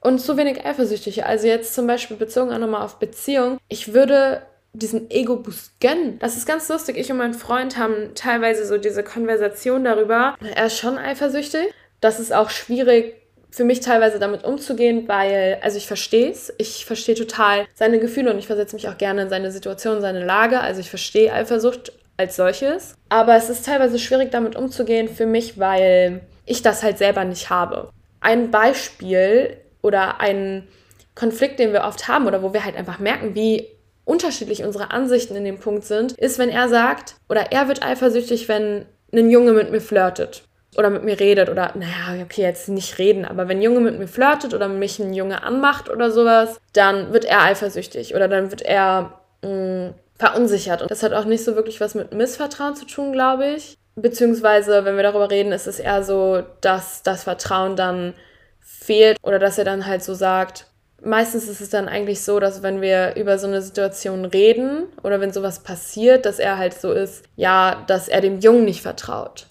[0.00, 1.24] und zu wenig eifersüchtig.
[1.24, 3.58] Also jetzt zum Beispiel bezogen auch nochmal auf Beziehung.
[3.68, 4.42] Ich würde
[4.74, 6.18] diesen Ego-Boost gönnen.
[6.18, 6.96] Das ist ganz lustig.
[6.98, 10.36] Ich und mein Freund haben teilweise so diese Konversation darüber.
[10.54, 11.72] Er ist schon eifersüchtig.
[12.04, 13.14] Das ist auch schwierig
[13.48, 16.52] für mich teilweise damit umzugehen, weil, also ich verstehe es.
[16.58, 20.22] Ich verstehe total seine Gefühle und ich versetze mich auch gerne in seine Situation, seine
[20.22, 20.60] Lage.
[20.60, 22.94] Also ich verstehe Eifersucht als solches.
[23.08, 27.48] Aber es ist teilweise schwierig damit umzugehen für mich, weil ich das halt selber nicht
[27.48, 27.88] habe.
[28.20, 30.68] Ein Beispiel oder ein
[31.14, 33.66] Konflikt, den wir oft haben oder wo wir halt einfach merken, wie
[34.04, 38.46] unterschiedlich unsere Ansichten in dem Punkt sind, ist, wenn er sagt, oder er wird eifersüchtig,
[38.46, 40.42] wenn ein Junge mit mir flirtet
[40.76, 43.98] oder mit mir redet oder, naja, okay, jetzt nicht reden, aber wenn ein Junge mit
[43.98, 48.50] mir flirtet oder mich ein Junge anmacht oder sowas, dann wird er eifersüchtig oder dann
[48.50, 50.82] wird er mh, mm, verunsichert.
[50.82, 53.76] Und das hat auch nicht so wirklich was mit Missvertrauen zu tun, glaube ich.
[53.96, 58.14] Beziehungsweise, wenn wir darüber reden, ist es eher so, dass das Vertrauen dann
[58.60, 60.66] fehlt oder dass er dann halt so sagt,
[61.04, 65.20] meistens ist es dann eigentlich so, dass wenn wir über so eine Situation reden oder
[65.20, 69.46] wenn sowas passiert, dass er halt so ist, ja, dass er dem Jungen nicht vertraut.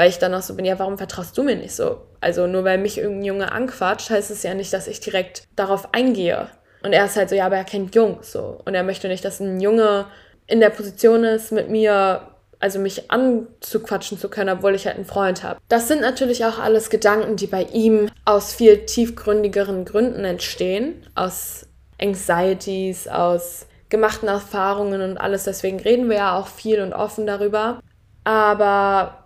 [0.00, 2.00] Weil ich dann auch so bin, ja, warum vertraust du mir nicht so?
[2.22, 5.92] Also nur weil mich irgendein Junge anquatscht, heißt es ja nicht, dass ich direkt darauf
[5.92, 6.48] eingehe.
[6.82, 8.62] Und er ist halt so, ja, aber er kennt Jungs so.
[8.64, 10.06] Und er möchte nicht, dass ein Junge
[10.46, 12.22] in der Position ist, mit mir
[12.60, 15.60] also mich anzuquatschen zu können, obwohl ich halt einen Freund habe.
[15.68, 21.66] Das sind natürlich auch alles Gedanken, die bei ihm aus viel tiefgründigeren Gründen entstehen, aus
[22.00, 25.44] Anxieties, aus gemachten Erfahrungen und alles.
[25.44, 27.80] Deswegen reden wir ja auch viel und offen darüber.
[28.24, 29.19] Aber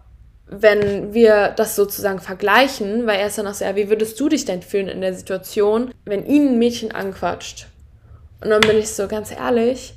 [0.47, 4.29] wenn wir das sozusagen vergleichen, weil er ist dann auch so, ja, wie würdest du
[4.29, 7.67] dich denn fühlen in der Situation, wenn ihn ein Mädchen anquatscht?
[8.43, 9.95] Und dann bin ich so ganz ehrlich,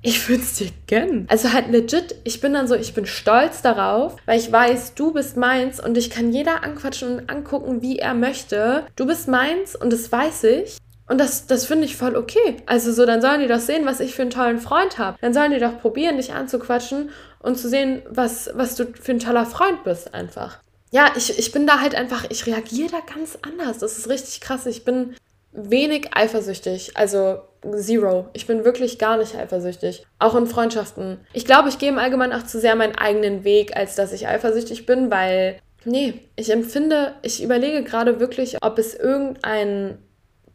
[0.00, 1.26] ich würde es dir gönnen.
[1.28, 5.12] Also halt legit, ich bin dann so, ich bin stolz darauf, weil ich weiß, du
[5.12, 8.84] bist meins und ich kann jeder anquatschen und angucken, wie er möchte.
[8.94, 10.78] Du bist meins und das weiß ich.
[11.08, 12.58] Und das, das finde ich voll okay.
[12.66, 15.16] Also so, dann sollen die doch sehen, was ich für einen tollen Freund habe.
[15.20, 19.20] Dann sollen die doch probieren, dich anzuquatschen und zu sehen, was, was du für ein
[19.20, 20.58] toller Freund bist einfach.
[20.90, 23.78] Ja, ich, ich bin da halt einfach, ich reagiere da ganz anders.
[23.78, 24.66] Das ist richtig krass.
[24.66, 25.14] Ich bin
[25.52, 26.96] wenig eifersüchtig.
[26.96, 27.40] Also
[27.76, 28.28] zero.
[28.32, 30.04] Ich bin wirklich gar nicht eifersüchtig.
[30.18, 31.18] Auch in Freundschaften.
[31.32, 34.28] Ich glaube, ich gehe im Allgemeinen auch zu sehr meinen eigenen Weg, als dass ich
[34.28, 39.98] eifersüchtig bin, weil, nee, ich empfinde, ich überlege gerade wirklich, ob es irgendein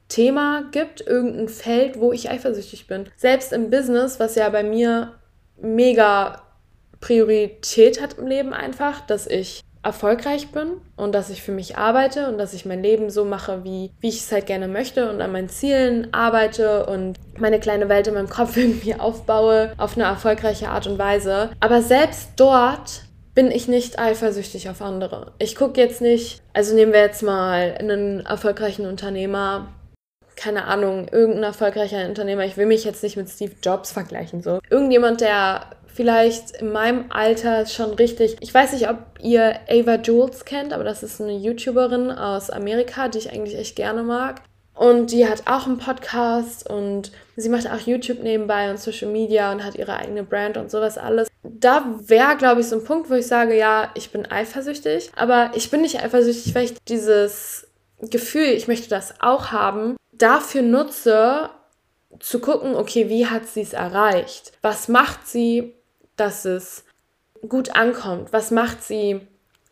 [0.07, 3.05] Thema gibt, irgendein Feld, wo ich eifersüchtig bin.
[3.17, 5.13] Selbst im Business, was ja bei mir
[5.59, 6.41] mega
[7.03, 12.29] Priorität hat im Leben einfach, dass ich erfolgreich bin und dass ich für mich arbeite
[12.29, 15.19] und dass ich mein Leben so mache, wie, wie ich es halt gerne möchte und
[15.19, 20.05] an meinen Zielen arbeite und meine kleine Welt in meinem Kopf irgendwie aufbaue auf eine
[20.05, 21.49] erfolgreiche Art und Weise.
[21.59, 23.01] Aber selbst dort
[23.35, 25.33] bin ich nicht eifersüchtig auf andere.
[25.39, 29.67] Ich gucke jetzt nicht, also nehmen wir jetzt mal einen erfolgreichen Unternehmer,
[30.37, 34.59] keine Ahnung, irgendein erfolgreicher Unternehmer, ich will mich jetzt nicht mit Steve Jobs vergleichen, so.
[34.69, 38.37] Irgendjemand, der vielleicht in meinem Alter schon richtig.
[38.39, 43.07] Ich weiß nicht, ob ihr Ava Jules kennt, aber das ist eine YouTuberin aus Amerika,
[43.07, 44.41] die ich eigentlich echt gerne mag.
[44.75, 49.51] Und die hat auch einen Podcast und sie macht auch YouTube nebenbei und Social Media
[49.51, 51.27] und hat ihre eigene Brand und sowas alles.
[51.43, 55.51] Da wäre, glaube ich, so ein Punkt, wo ich sage, ja, ich bin eifersüchtig, aber
[55.53, 57.67] ich bin nicht eifersüchtig, weil ich dieses
[58.01, 61.51] Gefühl, ich möchte das auch haben, dafür nutze,
[62.19, 64.53] zu gucken, okay, wie hat sie es erreicht?
[64.61, 65.75] Was macht sie,
[66.15, 66.85] dass es
[67.47, 68.33] gut ankommt?
[68.33, 69.21] Was macht sie,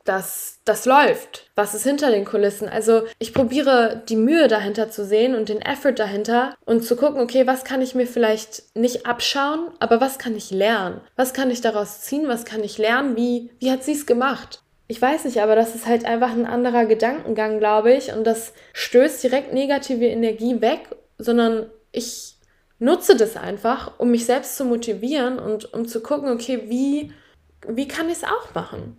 [0.03, 1.49] dass das läuft?
[1.55, 2.67] Was ist hinter den Kulissen?
[2.67, 7.21] Also ich probiere die Mühe dahinter zu sehen und den Effort dahinter und zu gucken,
[7.21, 11.01] okay, was kann ich mir vielleicht nicht abschauen, aber was kann ich lernen?
[11.15, 12.27] Was kann ich daraus ziehen?
[12.27, 13.15] Was kann ich lernen?
[13.15, 14.61] Wie, wie hat sie es gemacht?
[14.87, 18.11] Ich weiß nicht, aber das ist halt einfach ein anderer Gedankengang, glaube ich.
[18.11, 20.81] Und das stößt direkt negative Energie weg,
[21.17, 22.35] sondern ich
[22.81, 27.13] nutze das einfach, um mich selbst zu motivieren und um zu gucken, okay, wie,
[27.67, 28.97] wie kann ich es auch machen?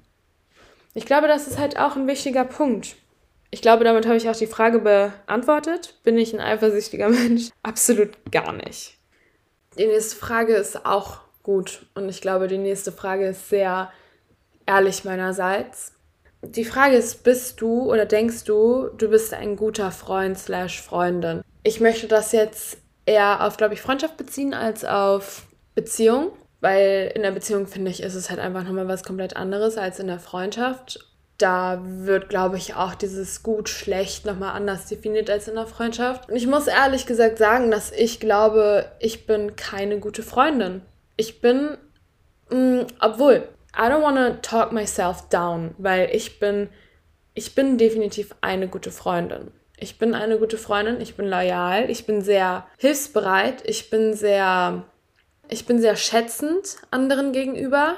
[0.95, 2.95] Ich glaube, das ist halt auch ein wichtiger Punkt.
[3.51, 5.99] Ich glaube, damit habe ich auch die Frage beantwortet.
[6.05, 7.51] Bin ich ein eifersüchtiger Mensch?
[7.63, 8.99] Absolut gar nicht.
[9.77, 13.91] Die nächste Frage ist auch gut und ich glaube, die nächste Frage ist sehr
[14.65, 15.93] ehrlich meinerseits.
[16.43, 21.43] Die Frage ist, bist du oder denkst du, du bist ein guter Freund slash Freundin?
[21.63, 26.33] Ich möchte das jetzt eher auf, glaube ich, Freundschaft beziehen als auf Beziehung.
[26.63, 29.99] Weil in der Beziehung, finde ich, ist es halt einfach nochmal was komplett anderes als
[29.99, 31.01] in der Freundschaft.
[31.37, 36.31] Da wird, glaube ich, auch dieses gut, schlecht nochmal anders definiert als in der Freundschaft.
[36.31, 40.83] Und ich muss ehrlich gesagt sagen, dass ich glaube, ich bin keine gute Freundin.
[41.17, 41.77] Ich bin,
[42.51, 46.69] mh, mm, obwohl, I don't want to talk myself down, weil ich bin,
[47.35, 49.51] ich bin definitiv eine gute Freundin.
[49.83, 54.85] Ich bin eine gute Freundin, ich bin loyal, ich bin sehr hilfsbereit, ich bin sehr,
[55.49, 57.97] ich bin sehr schätzend anderen gegenüber.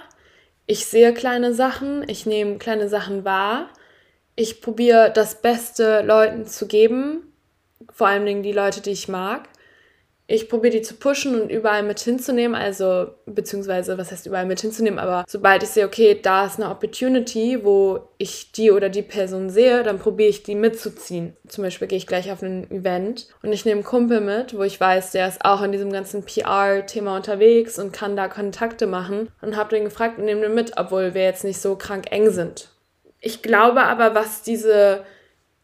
[0.64, 3.68] Ich sehe kleine Sachen, ich nehme kleine Sachen wahr.
[4.34, 7.34] Ich probiere das Beste Leuten zu geben,
[7.92, 9.46] vor allen Dingen die Leute, die ich mag
[10.26, 14.60] ich probiere die zu pushen und überall mit hinzunehmen, also beziehungsweise was heißt überall mit
[14.60, 19.02] hinzunehmen, aber sobald ich sehe, okay, da ist eine Opportunity, wo ich die oder die
[19.02, 21.36] Person sehe, dann probiere ich die mitzuziehen.
[21.46, 24.62] Zum Beispiel gehe ich gleich auf ein Event und ich nehme einen Kumpel mit, wo
[24.62, 29.28] ich weiß, der ist auch in diesem ganzen PR-Thema unterwegs und kann da Kontakte machen
[29.42, 32.30] und habe den gefragt und nehme den mit, obwohl wir jetzt nicht so krank eng
[32.30, 32.70] sind.
[33.20, 35.04] Ich glaube aber, was diese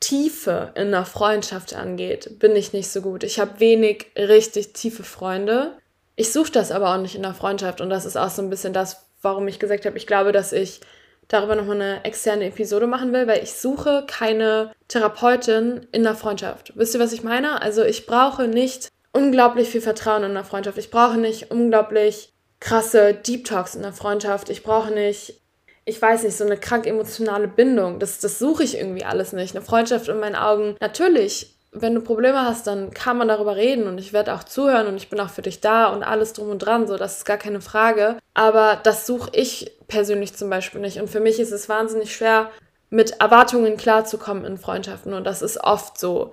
[0.00, 3.22] Tiefe in einer Freundschaft angeht, bin ich nicht so gut.
[3.22, 5.76] Ich habe wenig richtig tiefe Freunde.
[6.16, 8.50] Ich suche das aber auch nicht in der Freundschaft und das ist auch so ein
[8.50, 10.80] bisschen das, warum ich gesagt habe, ich glaube, dass ich
[11.28, 16.72] darüber nochmal eine externe Episode machen will, weil ich suche keine Therapeutin in der Freundschaft.
[16.74, 17.62] Wisst ihr, was ich meine?
[17.62, 20.78] Also ich brauche nicht unglaublich viel Vertrauen in der Freundschaft.
[20.78, 24.50] Ich brauche nicht unglaublich krasse Deep Talks in der Freundschaft.
[24.50, 25.40] Ich brauche nicht
[25.84, 27.98] ich weiß nicht, so eine krank emotionale Bindung.
[27.98, 29.54] Das, das suche ich irgendwie alles nicht.
[29.54, 30.76] Eine Freundschaft in meinen Augen.
[30.80, 34.86] Natürlich, wenn du Probleme hast, dann kann man darüber reden und ich werde auch zuhören
[34.86, 36.86] und ich bin auch für dich da und alles drum und dran.
[36.86, 38.16] So, das ist gar keine Frage.
[38.34, 41.00] Aber das suche ich persönlich zum Beispiel nicht.
[41.00, 42.50] Und für mich ist es wahnsinnig schwer,
[42.90, 45.14] mit Erwartungen klarzukommen in Freundschaften.
[45.14, 46.32] Und das ist oft so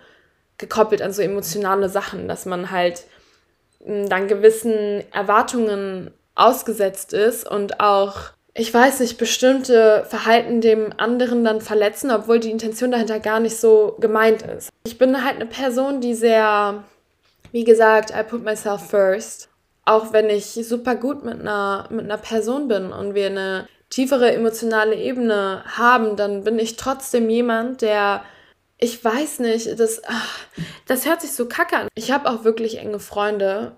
[0.57, 3.03] gekoppelt an so emotionale Sachen, dass man halt
[3.83, 11.43] hm, dann gewissen Erwartungen ausgesetzt ist und auch ich weiß nicht, bestimmte Verhalten dem anderen
[11.43, 14.69] dann verletzen, obwohl die Intention dahinter gar nicht so gemeint ist.
[14.87, 16.83] Ich bin halt eine Person, die sehr,
[17.51, 19.49] wie gesagt, I put myself first.
[19.85, 24.33] Auch wenn ich super gut mit einer, mit einer Person bin und wir eine tiefere
[24.33, 28.23] emotionale Ebene haben, dann bin ich trotzdem jemand, der
[28.79, 30.39] ich weiß nicht, das, ach,
[30.87, 31.87] das hört sich so kacke an.
[31.95, 33.75] Ich habe auch wirklich enge Freunde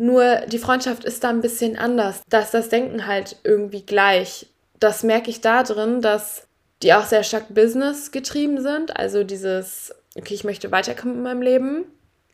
[0.00, 2.22] nur die Freundschaft ist da ein bisschen anders.
[2.30, 4.46] Da ist das Denken halt irgendwie gleich.
[4.78, 6.46] Das merke ich da drin, dass
[6.82, 8.96] die auch sehr stark Business getrieben sind.
[8.96, 11.84] Also dieses, okay, ich möchte weiterkommen in meinem Leben.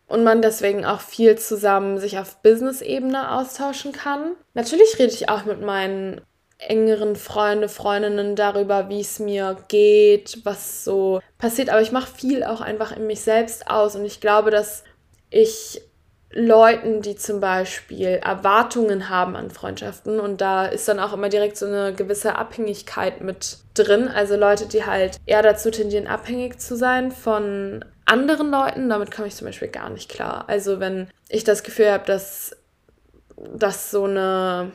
[0.07, 4.37] Und man deswegen auch viel zusammen sich auf Business-Ebene austauschen kann.
[4.55, 6.21] Natürlich rede ich auch mit meinen
[6.59, 11.71] engeren Freunde, Freundinnen darüber, wie es mir geht, was so passiert.
[11.71, 13.97] Aber ich mache viel auch einfach in mich selbst aus.
[13.97, 14.85] Und ich glaube, dass
[15.31, 15.83] ich
[16.33, 21.57] Leuten, die zum Beispiel Erwartungen haben an Freundschaften und da ist dann auch immer direkt
[21.57, 24.09] so eine gewisse Abhängigkeit mit drin.
[24.09, 29.29] Also Leute, die halt eher dazu tendieren, abhängig zu sein von anderen Leuten, damit komme
[29.29, 30.45] ich zum Beispiel gar nicht klar.
[30.49, 32.57] Also wenn ich das Gefühl habe, dass
[33.37, 34.73] das so eine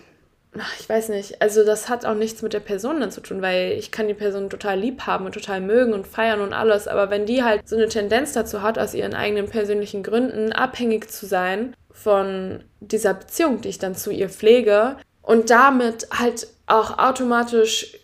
[0.80, 3.72] ich weiß nicht, also das hat auch nichts mit der Person dann zu tun, weil
[3.72, 7.10] ich kann die Person total lieb haben und total mögen und feiern und alles, aber
[7.10, 11.26] wenn die halt so eine Tendenz dazu hat, aus ihren eigenen persönlichen Gründen abhängig zu
[11.26, 17.98] sein von dieser Beziehung, die ich dann zu ihr pflege und damit halt auch automatisch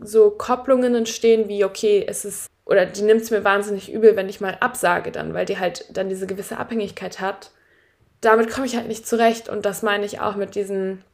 [0.00, 4.28] so Kopplungen entstehen wie, okay, es ist, oder die nimmt es mir wahnsinnig übel, wenn
[4.28, 7.52] ich mal absage dann, weil die halt dann diese gewisse Abhängigkeit hat.
[8.20, 11.04] Damit komme ich halt nicht zurecht und das meine ich auch mit diesen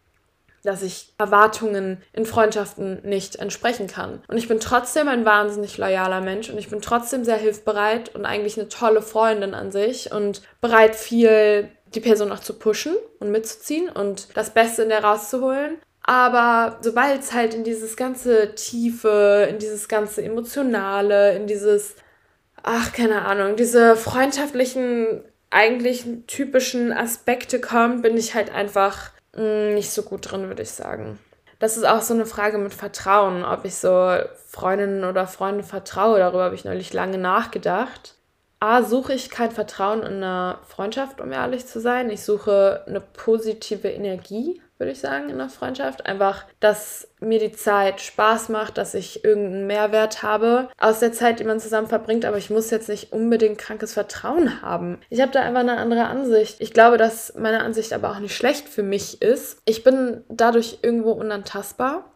[0.63, 4.23] dass ich Erwartungen in Freundschaften nicht entsprechen kann.
[4.29, 8.27] Und ich bin trotzdem ein wahnsinnig loyaler Mensch und ich bin trotzdem sehr hilfbereit und
[8.27, 13.31] eigentlich eine tolle Freundin an sich und bereit, viel die Person auch zu pushen und
[13.31, 15.79] mitzuziehen und das Beste in der rauszuholen.
[16.03, 21.97] Aber sobald es halt in dieses ganze Tiefe, in dieses ganze Emotionale, in dieses,
[22.63, 30.03] ach, keine Ahnung, diese freundschaftlichen, eigentlich typischen Aspekte kommt, bin ich halt einfach nicht so
[30.03, 31.19] gut drin, würde ich sagen.
[31.59, 34.17] Das ist auch so eine Frage mit Vertrauen, ob ich so
[34.47, 36.19] Freundinnen oder Freunde vertraue.
[36.19, 38.15] Darüber habe ich neulich lange nachgedacht.
[38.61, 42.11] A, suche ich kein Vertrauen in einer Freundschaft, um ehrlich zu sein.
[42.11, 46.07] Ich suche eine positive Energie, würde ich sagen, in einer Freundschaft.
[46.07, 51.39] Einfach, dass mir die Zeit Spaß macht, dass ich irgendeinen Mehrwert habe aus der Zeit,
[51.39, 52.25] die man zusammen verbringt.
[52.25, 54.99] Aber ich muss jetzt nicht unbedingt krankes Vertrauen haben.
[55.11, 56.61] Ich habe da einfach eine andere Ansicht.
[56.61, 59.61] Ich glaube, dass meine Ansicht aber auch nicht schlecht für mich ist.
[59.67, 62.07] Ich bin dadurch irgendwo unantastbar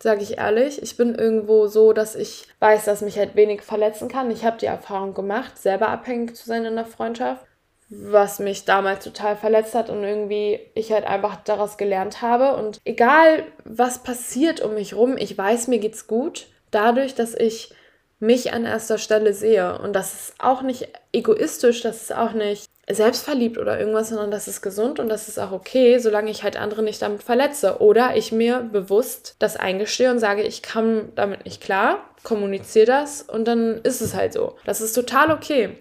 [0.00, 0.80] sage ich ehrlich.
[0.82, 4.30] Ich bin irgendwo so, dass ich weiß, dass mich halt wenig verletzen kann.
[4.30, 7.44] Ich habe die Erfahrung gemacht, selber abhängig zu sein in der Freundschaft,
[7.90, 12.56] was mich damals total verletzt hat und irgendwie ich halt einfach daraus gelernt habe.
[12.56, 16.48] Und egal, was passiert um mich rum, ich weiß, mir geht's gut.
[16.70, 17.72] Dadurch, dass ich
[18.20, 19.78] mich an erster Stelle sehe.
[19.78, 24.48] Und das ist auch nicht egoistisch, das ist auch nicht selbstverliebt oder irgendwas, sondern das
[24.48, 27.80] ist gesund und das ist auch okay, solange ich halt andere nicht damit verletze.
[27.80, 33.22] Oder ich mir bewusst das eingestehe und sage, ich kann damit nicht klar, kommuniziere das
[33.22, 34.56] und dann ist es halt so.
[34.64, 35.76] Das ist total okay.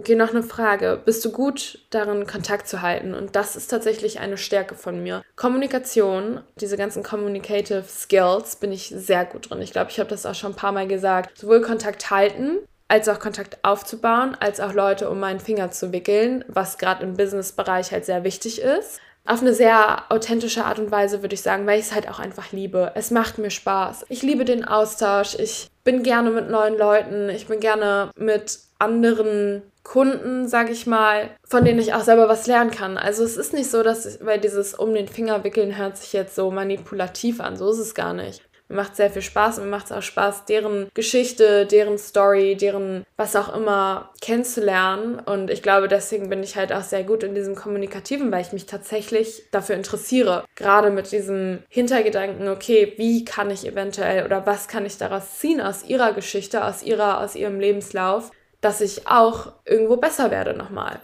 [0.00, 1.02] Okay, noch eine Frage.
[1.04, 3.14] Bist du gut darin, Kontakt zu halten?
[3.14, 5.24] Und das ist tatsächlich eine Stärke von mir.
[5.34, 9.60] Kommunikation, diese ganzen Communicative Skills bin ich sehr gut drin.
[9.60, 11.36] Ich glaube, ich habe das auch schon ein paar Mal gesagt.
[11.36, 16.44] Sowohl Kontakt halten, als auch Kontakt aufzubauen, als auch Leute um meinen Finger zu wickeln,
[16.46, 19.00] was gerade im Business-Bereich halt sehr wichtig ist.
[19.28, 22.18] Auf eine sehr authentische Art und Weise würde ich sagen, weil ich es halt auch
[22.18, 22.92] einfach liebe.
[22.94, 24.06] Es macht mir Spaß.
[24.08, 25.34] Ich liebe den Austausch.
[25.34, 27.28] Ich bin gerne mit neuen Leuten.
[27.28, 32.46] Ich bin gerne mit anderen Kunden, sag ich mal, von denen ich auch selber was
[32.46, 32.96] lernen kann.
[32.96, 36.14] Also es ist nicht so, dass, ich, weil dieses um den Finger wickeln hört sich
[36.14, 37.58] jetzt so manipulativ an.
[37.58, 38.47] So ist es gar nicht.
[38.68, 42.54] Mir macht sehr viel Spaß und mir macht es auch Spaß, deren Geschichte, deren Story,
[42.54, 45.18] deren was auch immer kennenzulernen.
[45.18, 48.52] Und ich glaube, deswegen bin ich halt auch sehr gut in diesem Kommunikativen, weil ich
[48.52, 50.44] mich tatsächlich dafür interessiere.
[50.54, 55.62] Gerade mit diesem Hintergedanken, okay, wie kann ich eventuell oder was kann ich daraus ziehen
[55.62, 61.00] aus ihrer Geschichte, aus ihrer, aus ihrem Lebenslauf, dass ich auch irgendwo besser werde nochmal.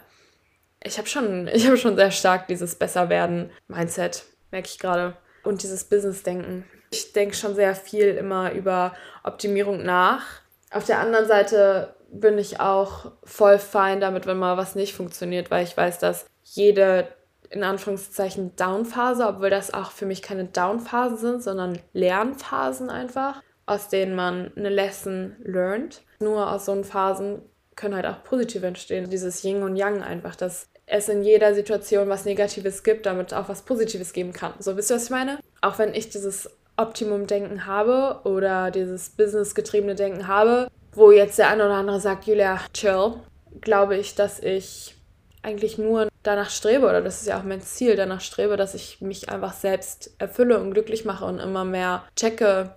[0.83, 5.17] Ich habe schon, ich habe schon sehr stark dieses Besserwerden-Mindset, merke ich gerade.
[5.43, 6.65] Und dieses Business-Denken.
[6.95, 10.23] Ich denke schon sehr viel immer über Optimierung nach.
[10.71, 15.51] Auf der anderen Seite bin ich auch voll fein damit, wenn mal was nicht funktioniert,
[15.51, 17.07] weil ich weiß, dass jede
[17.49, 23.89] in Anführungszeichen Downphase, obwohl das auch für mich keine Downphasen sind, sondern Lernphasen einfach, aus
[23.89, 26.01] denen man eine Lesson lernt.
[26.19, 27.41] Nur aus so Phasen
[27.75, 29.09] können halt auch positive entstehen.
[29.09, 33.49] Dieses Yin und Yang einfach, dass es in jeder Situation was Negatives gibt, damit auch
[33.49, 34.53] was Positives geben kann.
[34.59, 35.39] So, wisst ihr, was ich meine?
[35.61, 41.65] Auch wenn ich dieses Optimum-Denken habe oder dieses business-getriebene Denken habe, wo jetzt der eine
[41.65, 43.13] oder andere sagt, Julia, chill,
[43.61, 44.95] glaube ich, dass ich
[45.41, 48.99] eigentlich nur danach strebe, oder das ist ja auch mein Ziel, danach strebe, dass ich
[49.01, 52.75] mich einfach selbst erfülle und glücklich mache und immer mehr checke,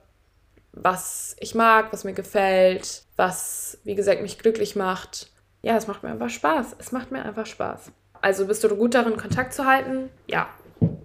[0.73, 5.31] was ich mag, was mir gefällt, was, wie gesagt, mich glücklich macht.
[5.63, 6.77] Ja, es macht mir einfach Spaß.
[6.79, 7.91] Es macht mir einfach Spaß.
[8.21, 10.11] Also bist du gut darin, Kontakt zu halten?
[10.27, 10.49] Ja,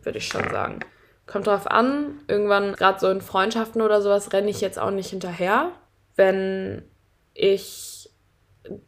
[0.04, 0.80] würde ich schon sagen.
[1.26, 2.20] Kommt drauf an.
[2.28, 5.72] Irgendwann, gerade so in Freundschaften oder sowas, renne ich jetzt auch nicht hinterher.
[6.16, 6.84] Wenn
[7.34, 7.94] ich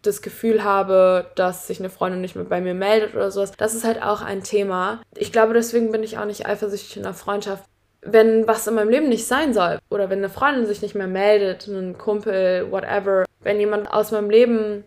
[0.01, 3.51] das Gefühl habe, dass sich eine Freundin nicht mehr bei mir meldet oder sowas.
[3.57, 5.01] Das ist halt auch ein Thema.
[5.15, 7.65] Ich glaube, deswegen bin ich auch nicht eifersüchtig in einer Freundschaft.
[8.01, 11.07] Wenn was in meinem Leben nicht sein soll oder wenn eine Freundin sich nicht mehr
[11.07, 14.83] meldet, ein Kumpel, whatever, wenn jemand aus meinem Leben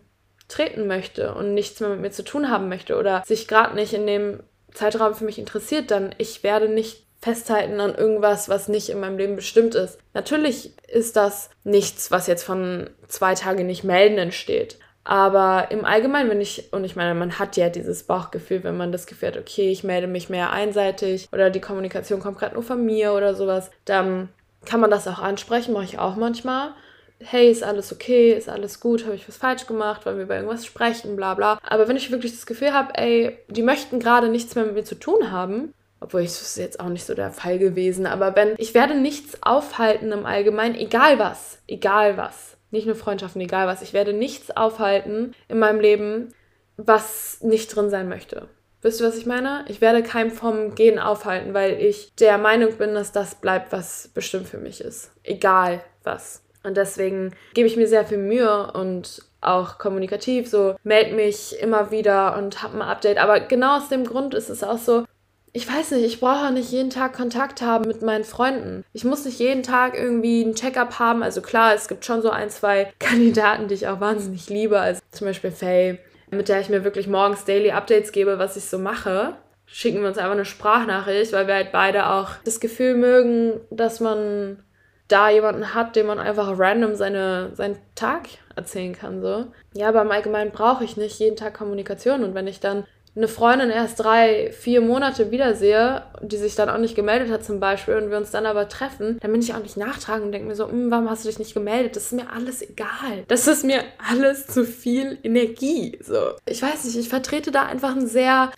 [0.47, 3.93] treten möchte und nichts mehr mit mir zu tun haben möchte oder sich gerade nicht
[3.93, 4.39] in dem
[4.73, 9.17] Zeitraum für mich interessiert, dann ich werde nicht festhalten an irgendwas, was nicht in meinem
[9.17, 9.99] Leben bestimmt ist.
[10.13, 14.77] Natürlich ist das nichts, was jetzt von zwei Tage nicht melden entsteht.
[15.03, 18.91] Aber im Allgemeinen, wenn ich, und ich meine, man hat ja dieses Bauchgefühl, wenn man
[18.91, 22.63] das Gefühl hat, okay, ich melde mich mehr einseitig oder die Kommunikation kommt gerade nur
[22.63, 24.29] von mir oder sowas, dann
[24.65, 26.73] kann man das auch ansprechen, mache ich auch manchmal.
[27.21, 30.35] Hey, ist alles okay, ist alles gut, habe ich was falsch gemacht, wollen wir über
[30.35, 31.59] irgendwas sprechen, bla bla.
[31.67, 34.83] Aber wenn ich wirklich das Gefühl habe, ey, die möchten gerade nichts mehr mit mir
[34.85, 38.55] zu tun haben, obwohl ich ist jetzt auch nicht so der Fall gewesen, aber wenn
[38.57, 43.81] ich werde nichts aufhalten im Allgemeinen, egal was, egal was, nicht nur Freundschaften, egal was,
[43.81, 46.33] ich werde nichts aufhalten in meinem Leben,
[46.77, 48.47] was nicht drin sein möchte.
[48.81, 49.65] Wisst ihr, was ich meine?
[49.67, 54.09] Ich werde keinem vom Gehen aufhalten, weil ich der Meinung bin, dass das bleibt, was
[54.13, 55.11] bestimmt für mich ist.
[55.23, 56.43] Egal was.
[56.63, 61.91] Und deswegen gebe ich mir sehr viel Mühe und auch kommunikativ so, melde mich immer
[61.91, 63.17] wieder und habe ein Update.
[63.17, 65.05] Aber genau aus dem Grund ist es auch so,
[65.53, 68.83] ich weiß nicht, ich brauche nicht jeden Tag Kontakt haben mit meinen Freunden.
[68.93, 71.23] Ich muss nicht jeden Tag irgendwie ein Check-up haben.
[71.23, 74.79] Also klar, es gibt schon so ein, zwei Kandidaten, die ich auch wahnsinnig liebe.
[74.79, 78.65] Also zum Beispiel Faye, mit der ich mir wirklich morgens Daily Updates gebe, was ich
[78.65, 79.35] so mache.
[79.65, 83.99] Schicken wir uns einfach eine Sprachnachricht, weil wir halt beide auch das Gefühl mögen, dass
[83.99, 84.63] man
[85.07, 89.21] da jemanden hat, dem man einfach random seine, seinen Tag erzählen kann.
[89.21, 89.47] So.
[89.73, 92.23] Ja, aber im Allgemeinen brauche ich nicht jeden Tag Kommunikation.
[92.23, 92.85] Und wenn ich dann
[93.19, 97.59] eine Freundin erst drei, vier Monate wiedersehe, die sich dann auch nicht gemeldet hat zum
[97.59, 100.47] Beispiel und wir uns dann aber treffen, dann bin ich auch nicht nachtragend und denke
[100.47, 101.97] mir so, hm, warum hast du dich nicht gemeldet?
[101.97, 103.25] Das ist mir alles egal.
[103.27, 105.99] Das ist mir alles zu viel Energie.
[106.01, 106.35] So.
[106.45, 108.51] Ich weiß nicht, ich vertrete da einfach ein sehr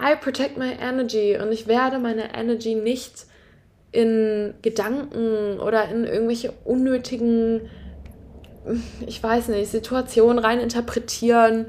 [0.00, 3.26] I protect my energy und ich werde meine Energy nicht
[3.92, 7.68] in Gedanken oder in irgendwelche unnötigen,
[9.06, 11.66] ich weiß nicht, Situationen rein interpretieren.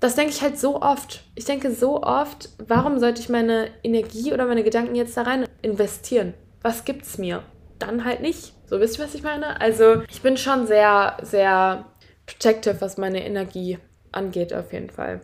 [0.00, 1.24] Das denke ich halt so oft.
[1.34, 5.46] Ich denke so oft, warum sollte ich meine Energie oder meine Gedanken jetzt da rein
[5.62, 6.34] investieren?
[6.62, 7.42] Was gibt's mir?
[7.78, 8.54] Dann halt nicht.
[8.66, 9.60] So wisst ihr, was ich meine?
[9.60, 11.86] Also, ich bin schon sehr, sehr
[12.26, 13.78] protective, was meine Energie
[14.12, 15.20] angeht, auf jeden Fall.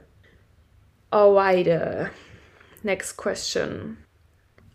[1.10, 2.10] Weide.
[2.82, 3.96] Next question.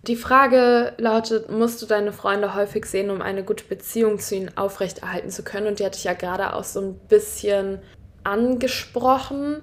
[0.07, 4.57] Die Frage lautet, musst du deine Freunde häufig sehen, um eine gute Beziehung zu ihnen
[4.57, 5.67] aufrechterhalten zu können?
[5.67, 7.79] Und die hatte ich ja gerade auch so ein bisschen
[8.23, 9.61] angesprochen.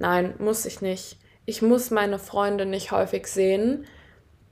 [0.00, 1.18] Nein, muss ich nicht.
[1.44, 3.86] Ich muss meine Freunde nicht häufig sehen.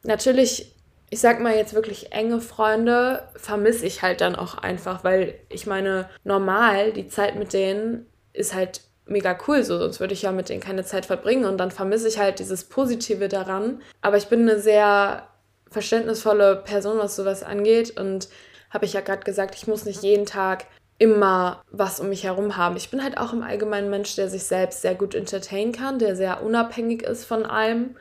[0.03, 0.77] Natürlich,
[1.09, 5.67] ich sag mal jetzt wirklich enge Freunde, vermisse ich halt dann auch einfach, weil ich
[5.67, 10.33] meine, normal, die Zeit mit denen ist halt mega cool, so sonst würde ich ja
[10.33, 13.81] mit denen keine Zeit verbringen und dann vermisse ich halt dieses Positive daran.
[14.03, 15.29] Aber ich bin eine sehr
[15.71, 18.29] verständnisvolle Person, was sowas angeht und
[18.69, 20.67] habe ich ja gerade gesagt, ich muss nicht jeden Tag
[20.99, 22.77] immer was um mich herum haben.
[22.77, 26.17] Ich bin halt auch im Allgemeinen Mensch, der sich selbst sehr gut entertainen kann, der
[26.17, 27.97] sehr unabhängig ist von allem.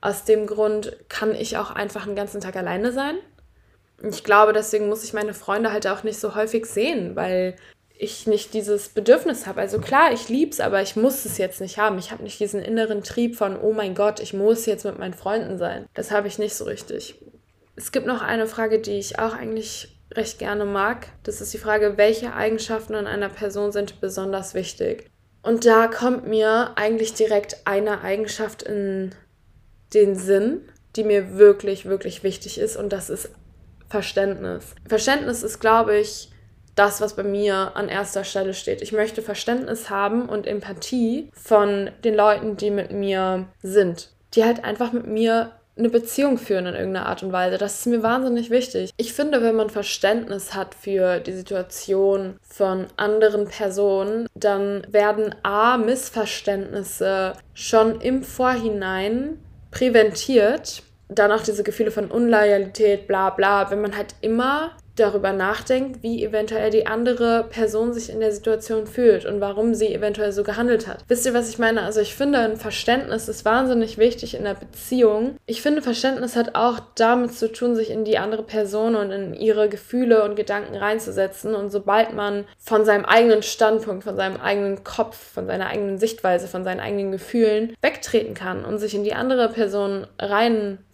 [0.00, 3.16] Aus dem Grund kann ich auch einfach einen ganzen Tag alleine sein.
[4.02, 7.54] Ich glaube, deswegen muss ich meine Freunde halt auch nicht so häufig sehen, weil
[7.96, 9.60] ich nicht dieses Bedürfnis habe.
[9.60, 11.96] Also klar, ich liebe es, aber ich muss es jetzt nicht haben.
[11.98, 15.14] Ich habe nicht diesen inneren Trieb von, oh mein Gott, ich muss jetzt mit meinen
[15.14, 15.86] Freunden sein.
[15.94, 17.14] Das habe ich nicht so richtig.
[17.76, 21.08] Es gibt noch eine Frage, die ich auch eigentlich recht gerne mag.
[21.22, 25.10] Das ist die Frage, welche Eigenschaften an einer Person sind besonders wichtig?
[25.42, 29.14] Und da kommt mir eigentlich direkt eine Eigenschaft in
[29.92, 30.62] den Sinn,
[30.96, 33.30] die mir wirklich, wirklich wichtig ist und das ist
[33.88, 34.74] Verständnis.
[34.88, 36.30] Verständnis ist, glaube ich,
[36.74, 38.82] das, was bei mir an erster Stelle steht.
[38.82, 44.64] Ich möchte Verständnis haben und Empathie von den Leuten, die mit mir sind, die halt
[44.64, 47.58] einfach mit mir eine Beziehung führen in irgendeiner Art und Weise.
[47.58, 48.90] Das ist mir wahnsinnig wichtig.
[48.96, 55.76] Ich finde, wenn man Verständnis hat für die Situation von anderen Personen, dann werden A,
[55.76, 59.38] Missverständnisse schon im Vorhinein
[59.70, 60.82] präventiert.
[61.08, 63.70] Dann auch diese Gefühle von Unloyalität, bla bla.
[63.70, 68.86] Wenn man halt immer darüber nachdenkt, wie eventuell die andere Person sich in der Situation
[68.86, 71.04] fühlt und warum sie eventuell so gehandelt hat.
[71.08, 71.82] Wisst ihr, was ich meine?
[71.82, 75.36] Also ich finde, ein Verständnis ist wahnsinnig wichtig in der Beziehung.
[75.46, 79.34] Ich finde, Verständnis hat auch damit zu tun, sich in die andere Person und in
[79.34, 81.54] ihre Gefühle und Gedanken reinzusetzen.
[81.54, 86.46] Und sobald man von seinem eigenen Standpunkt, von seinem eigenen Kopf, von seiner eigenen Sichtweise,
[86.46, 90.06] von seinen eigenen Gefühlen wegtreten kann und sich in die andere Person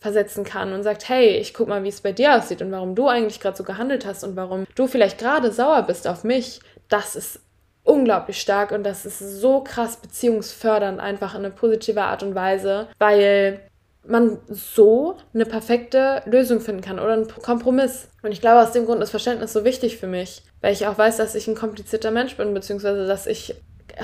[0.01, 2.95] reinversetzen kann und sagt, hey, ich guck mal, wie es bei dir aussieht und warum
[2.95, 6.61] du eigentlich gerade so gehandelt hast und warum du vielleicht gerade sauer bist auf mich,
[6.89, 7.41] das ist
[7.83, 12.89] unglaublich stark und das ist so krass beziehungsfördernd einfach in eine positive Art und Weise,
[12.99, 13.61] weil
[14.07, 18.09] man so eine perfekte Lösung finden kann oder einen Kompromiss.
[18.23, 20.97] Und ich glaube, aus dem Grund ist Verständnis so wichtig für mich, weil ich auch
[20.97, 23.55] weiß, dass ich ein komplizierter Mensch bin, beziehungsweise dass ich,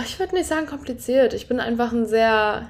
[0.05, 2.69] ich würde nicht sagen kompliziert, ich bin einfach ein sehr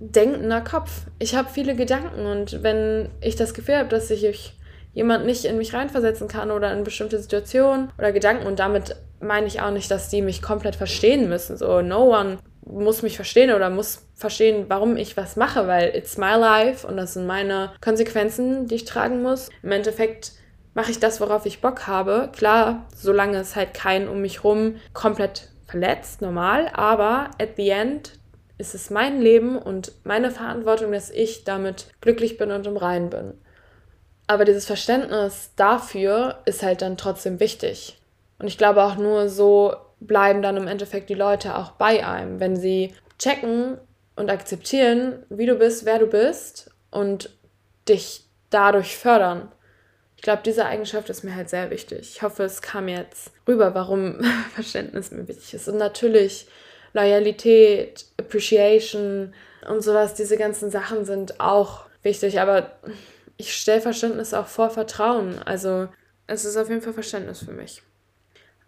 [0.00, 1.06] denkender Kopf.
[1.18, 4.54] Ich habe viele Gedanken und wenn ich das Gefühl habe, dass ich
[4.94, 8.46] jemand nicht in mich reinversetzen kann oder in bestimmte Situationen oder Gedanken.
[8.46, 11.56] Und damit meine ich auch nicht, dass die mich komplett verstehen müssen.
[11.56, 16.18] So, no one muss mich verstehen oder muss verstehen, warum ich was mache, weil it's
[16.18, 19.48] my life und das sind meine Konsequenzen, die ich tragen muss.
[19.62, 20.32] Im Endeffekt
[20.74, 22.30] mache ich das, worauf ich Bock habe.
[22.36, 28.17] Klar, solange es halt keinen um mich rum komplett verletzt, normal, aber at the end
[28.58, 33.08] ist es mein Leben und meine Verantwortung, dass ich damit glücklich bin und im Reinen
[33.08, 33.34] bin.
[34.26, 37.98] Aber dieses Verständnis dafür ist halt dann trotzdem wichtig.
[38.38, 42.40] Und ich glaube auch nur so bleiben dann im Endeffekt die Leute auch bei einem,
[42.40, 43.78] wenn sie checken
[44.16, 47.30] und akzeptieren, wie du bist, wer du bist und
[47.88, 49.50] dich dadurch fördern.
[50.16, 52.00] Ich glaube, diese Eigenschaft ist mir halt sehr wichtig.
[52.00, 54.20] Ich hoffe, es kam jetzt rüber, warum
[54.54, 55.68] Verständnis mir wichtig ist.
[55.68, 56.48] Und natürlich
[56.98, 59.32] Loyalität, Appreciation
[59.68, 62.72] und sowas, diese ganzen Sachen sind auch wichtig, aber
[63.36, 65.38] ich stelle Verständnis auch vor Vertrauen.
[65.44, 65.88] Also
[66.26, 67.82] es ist auf jeden Fall Verständnis für mich.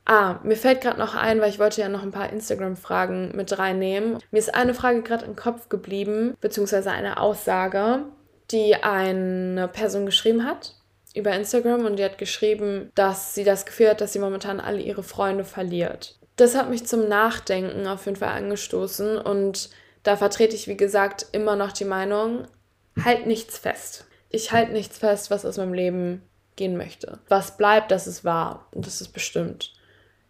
[0.07, 3.59] Ah, mir fällt gerade noch ein, weil ich wollte ja noch ein paar Instagram-Fragen mit
[3.59, 4.19] reinnehmen.
[4.31, 8.05] Mir ist eine Frage gerade im Kopf geblieben, beziehungsweise eine Aussage,
[8.51, 10.75] die eine Person geschrieben hat.
[11.15, 14.81] über Instagram und die hat geschrieben, dass sie das Gefühl hat, dass sie momentan alle
[14.81, 16.20] ihre Freunde verliert.
[16.41, 19.69] Das hat mich zum Nachdenken auf jeden Fall angestoßen und
[20.03, 22.47] da vertrete ich, wie gesagt, immer noch die Meinung,
[23.05, 24.07] halt nichts fest.
[24.31, 26.23] Ich halte nichts fest, was aus meinem Leben
[26.57, 27.19] gehen möchte.
[27.29, 29.75] Was bleibt, das ist wahr und das ist bestimmt.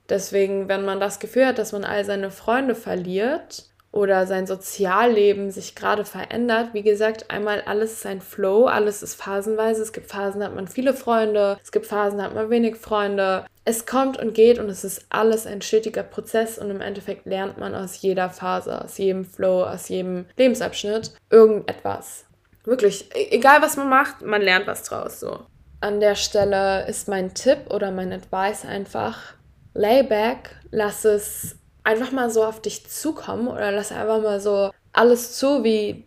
[0.08, 5.50] Deswegen, wenn man das Gefühl hat, dass man all seine Freunde verliert, oder sein Sozialleben
[5.50, 6.74] sich gerade verändert.
[6.74, 9.82] Wie gesagt, einmal alles ist ein Flow, alles ist phasenweise.
[9.82, 12.76] Es gibt Phasen, da hat man viele Freunde, es gibt Phasen, da hat man wenig
[12.76, 13.46] Freunde.
[13.64, 17.58] Es kommt und geht und es ist alles ein stetiger Prozess und im Endeffekt lernt
[17.58, 22.24] man aus jeder Phase, aus jedem Flow, aus jedem Lebensabschnitt irgendetwas.
[22.64, 25.40] Wirklich, e-, egal was man macht, man lernt was draus so.
[25.80, 29.34] An der Stelle ist mein Tipp oder mein Advice einfach,
[29.74, 34.70] lay back, lass es einfach mal so auf dich zukommen oder lass einfach mal so
[34.92, 36.04] alles zu, wie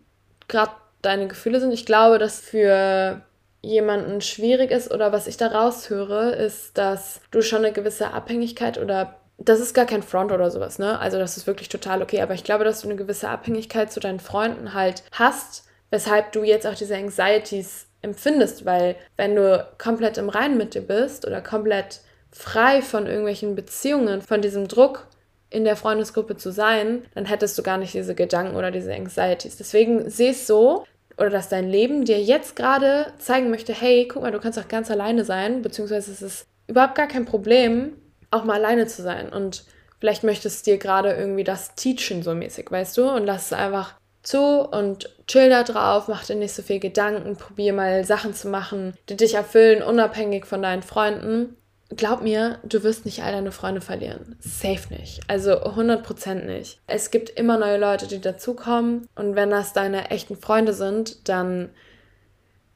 [0.48, 0.72] gerade
[1.02, 1.72] deine Gefühle sind.
[1.72, 3.22] Ich glaube, dass für
[3.62, 8.78] jemanden schwierig ist oder was ich da raushöre, ist, dass du schon eine gewisse Abhängigkeit
[8.78, 10.98] oder das ist gar kein Front oder sowas, ne?
[11.00, 14.00] Also das ist wirklich total okay, aber ich glaube, dass du eine gewisse Abhängigkeit zu
[14.00, 20.18] deinen Freunden halt hast, weshalb du jetzt auch diese Anxieties empfindest, weil wenn du komplett
[20.18, 22.00] im Reinen mit dir bist oder komplett
[22.30, 25.06] frei von irgendwelchen Beziehungen, von diesem Druck,
[25.54, 29.56] in der Freundesgruppe zu sein, dann hättest du gar nicht diese Gedanken oder diese Anxieties.
[29.56, 30.84] Deswegen sieh es so,
[31.16, 34.68] oder dass dein Leben dir jetzt gerade zeigen möchte, hey, guck mal, du kannst auch
[34.68, 37.92] ganz alleine sein, beziehungsweise es ist überhaupt gar kein Problem,
[38.30, 39.28] auch mal alleine zu sein.
[39.28, 39.64] Und
[40.00, 43.08] vielleicht möchtest du dir gerade irgendwie das teachen, so mäßig, weißt du?
[43.08, 47.36] Und lass es einfach zu und chill da drauf, mach dir nicht so viel Gedanken,
[47.36, 51.56] probier mal Sachen zu machen, die dich erfüllen, unabhängig von deinen Freunden
[51.96, 54.36] glaub mir, du wirst nicht all deine Freunde verlieren.
[54.40, 55.20] Safe nicht.
[55.28, 56.80] Also 100% nicht.
[56.86, 59.08] Es gibt immer neue Leute, die dazukommen.
[59.14, 61.70] Und wenn das deine echten Freunde sind, dann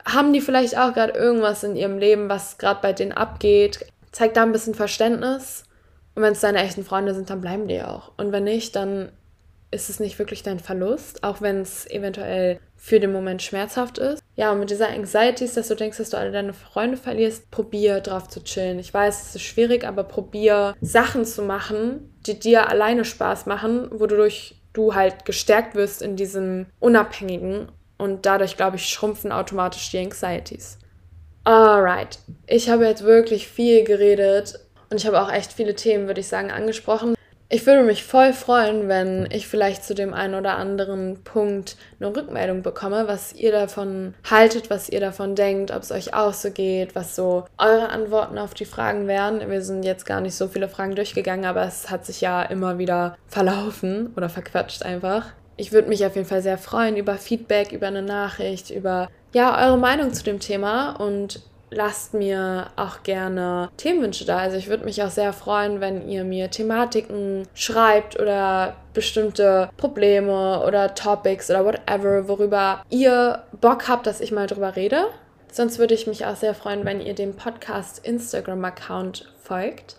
[0.05, 3.87] haben die vielleicht auch gerade irgendwas in ihrem Leben, was gerade bei denen abgeht.
[4.13, 5.65] Zeig da ein bisschen Verständnis.
[6.15, 8.13] Und wenn es deine echten Freunde sind, dann bleiben die auch.
[8.17, 9.13] Und wenn nicht, dann
[9.71, 14.23] ist es nicht wirklich dein Verlust, auch wenn es eventuell für den Moment schmerzhaft ist.
[14.37, 18.01] Ja, und mit dieser Anxiety, dass du denkst, dass du alle deine Freunde verlierst, probier
[18.01, 18.79] drauf zu chillen.
[18.79, 23.89] Ich weiß, es ist schwierig, aber probier Sachen zu machen, die dir alleine Spaß machen,
[23.91, 29.99] wodurch du halt gestärkt wirst in diesem Unabhängigen und dadurch, glaube ich, schrumpfen automatisch die
[29.99, 30.79] Anxieties.
[31.43, 34.61] Alright, ich habe jetzt wirklich viel geredet
[34.91, 37.18] und ich habe auch echt viele Themen, würde ich sagen, angesprochen.
[37.51, 42.15] Ich würde mich voll freuen, wenn ich vielleicht zu dem einen oder anderen Punkt eine
[42.15, 46.51] Rückmeldung bekomme, was ihr davon haltet, was ihr davon denkt, ob es euch auch so
[46.51, 49.49] geht, was so eure Antworten auf die Fragen wären.
[49.49, 52.77] Wir sind jetzt gar nicht so viele Fragen durchgegangen, aber es hat sich ja immer
[52.77, 55.29] wieder verlaufen oder verquatscht einfach.
[55.57, 59.67] Ich würde mich auf jeden Fall sehr freuen über Feedback, über eine Nachricht, über ja,
[59.67, 64.39] eure Meinung zu dem Thema und lasst mir auch gerne Themenwünsche da.
[64.39, 70.65] Also ich würde mich auch sehr freuen, wenn ihr mir Thematiken schreibt oder bestimmte Probleme
[70.67, 75.07] oder Topics oder whatever, worüber ihr Bock habt, dass ich mal drüber rede.
[75.51, 79.97] Sonst würde ich mich auch sehr freuen, wenn ihr dem Podcast Instagram-Account folgt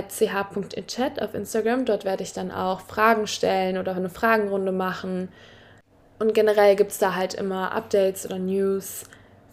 [0.00, 1.84] ch.inchat auf Instagram.
[1.84, 5.28] Dort werde ich dann auch Fragen stellen oder eine Fragenrunde machen.
[6.18, 9.04] Und generell gibt es da halt immer Updates oder News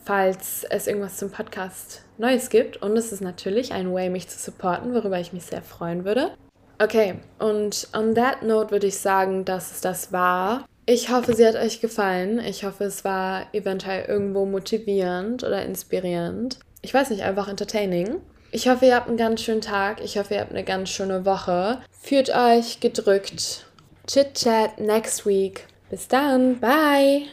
[0.09, 2.81] falls es irgendwas zum Podcast Neues gibt.
[2.81, 6.31] Und es ist natürlich ein Way, mich zu supporten, worüber ich mich sehr freuen würde.
[6.79, 10.65] Okay, und on that note würde ich sagen, dass es das war.
[10.87, 12.39] Ich hoffe, sie hat euch gefallen.
[12.39, 16.57] Ich hoffe, es war eventuell irgendwo motivierend oder inspirierend.
[16.81, 18.15] Ich weiß nicht, einfach entertaining.
[18.49, 20.01] Ich hoffe, ihr habt einen ganz schönen Tag.
[20.03, 21.83] Ich hoffe, ihr habt eine ganz schöne Woche.
[22.01, 23.67] Fühlt euch gedrückt.
[24.07, 25.67] Chit Chat next week.
[25.91, 26.59] Bis dann.
[26.59, 27.27] Bye.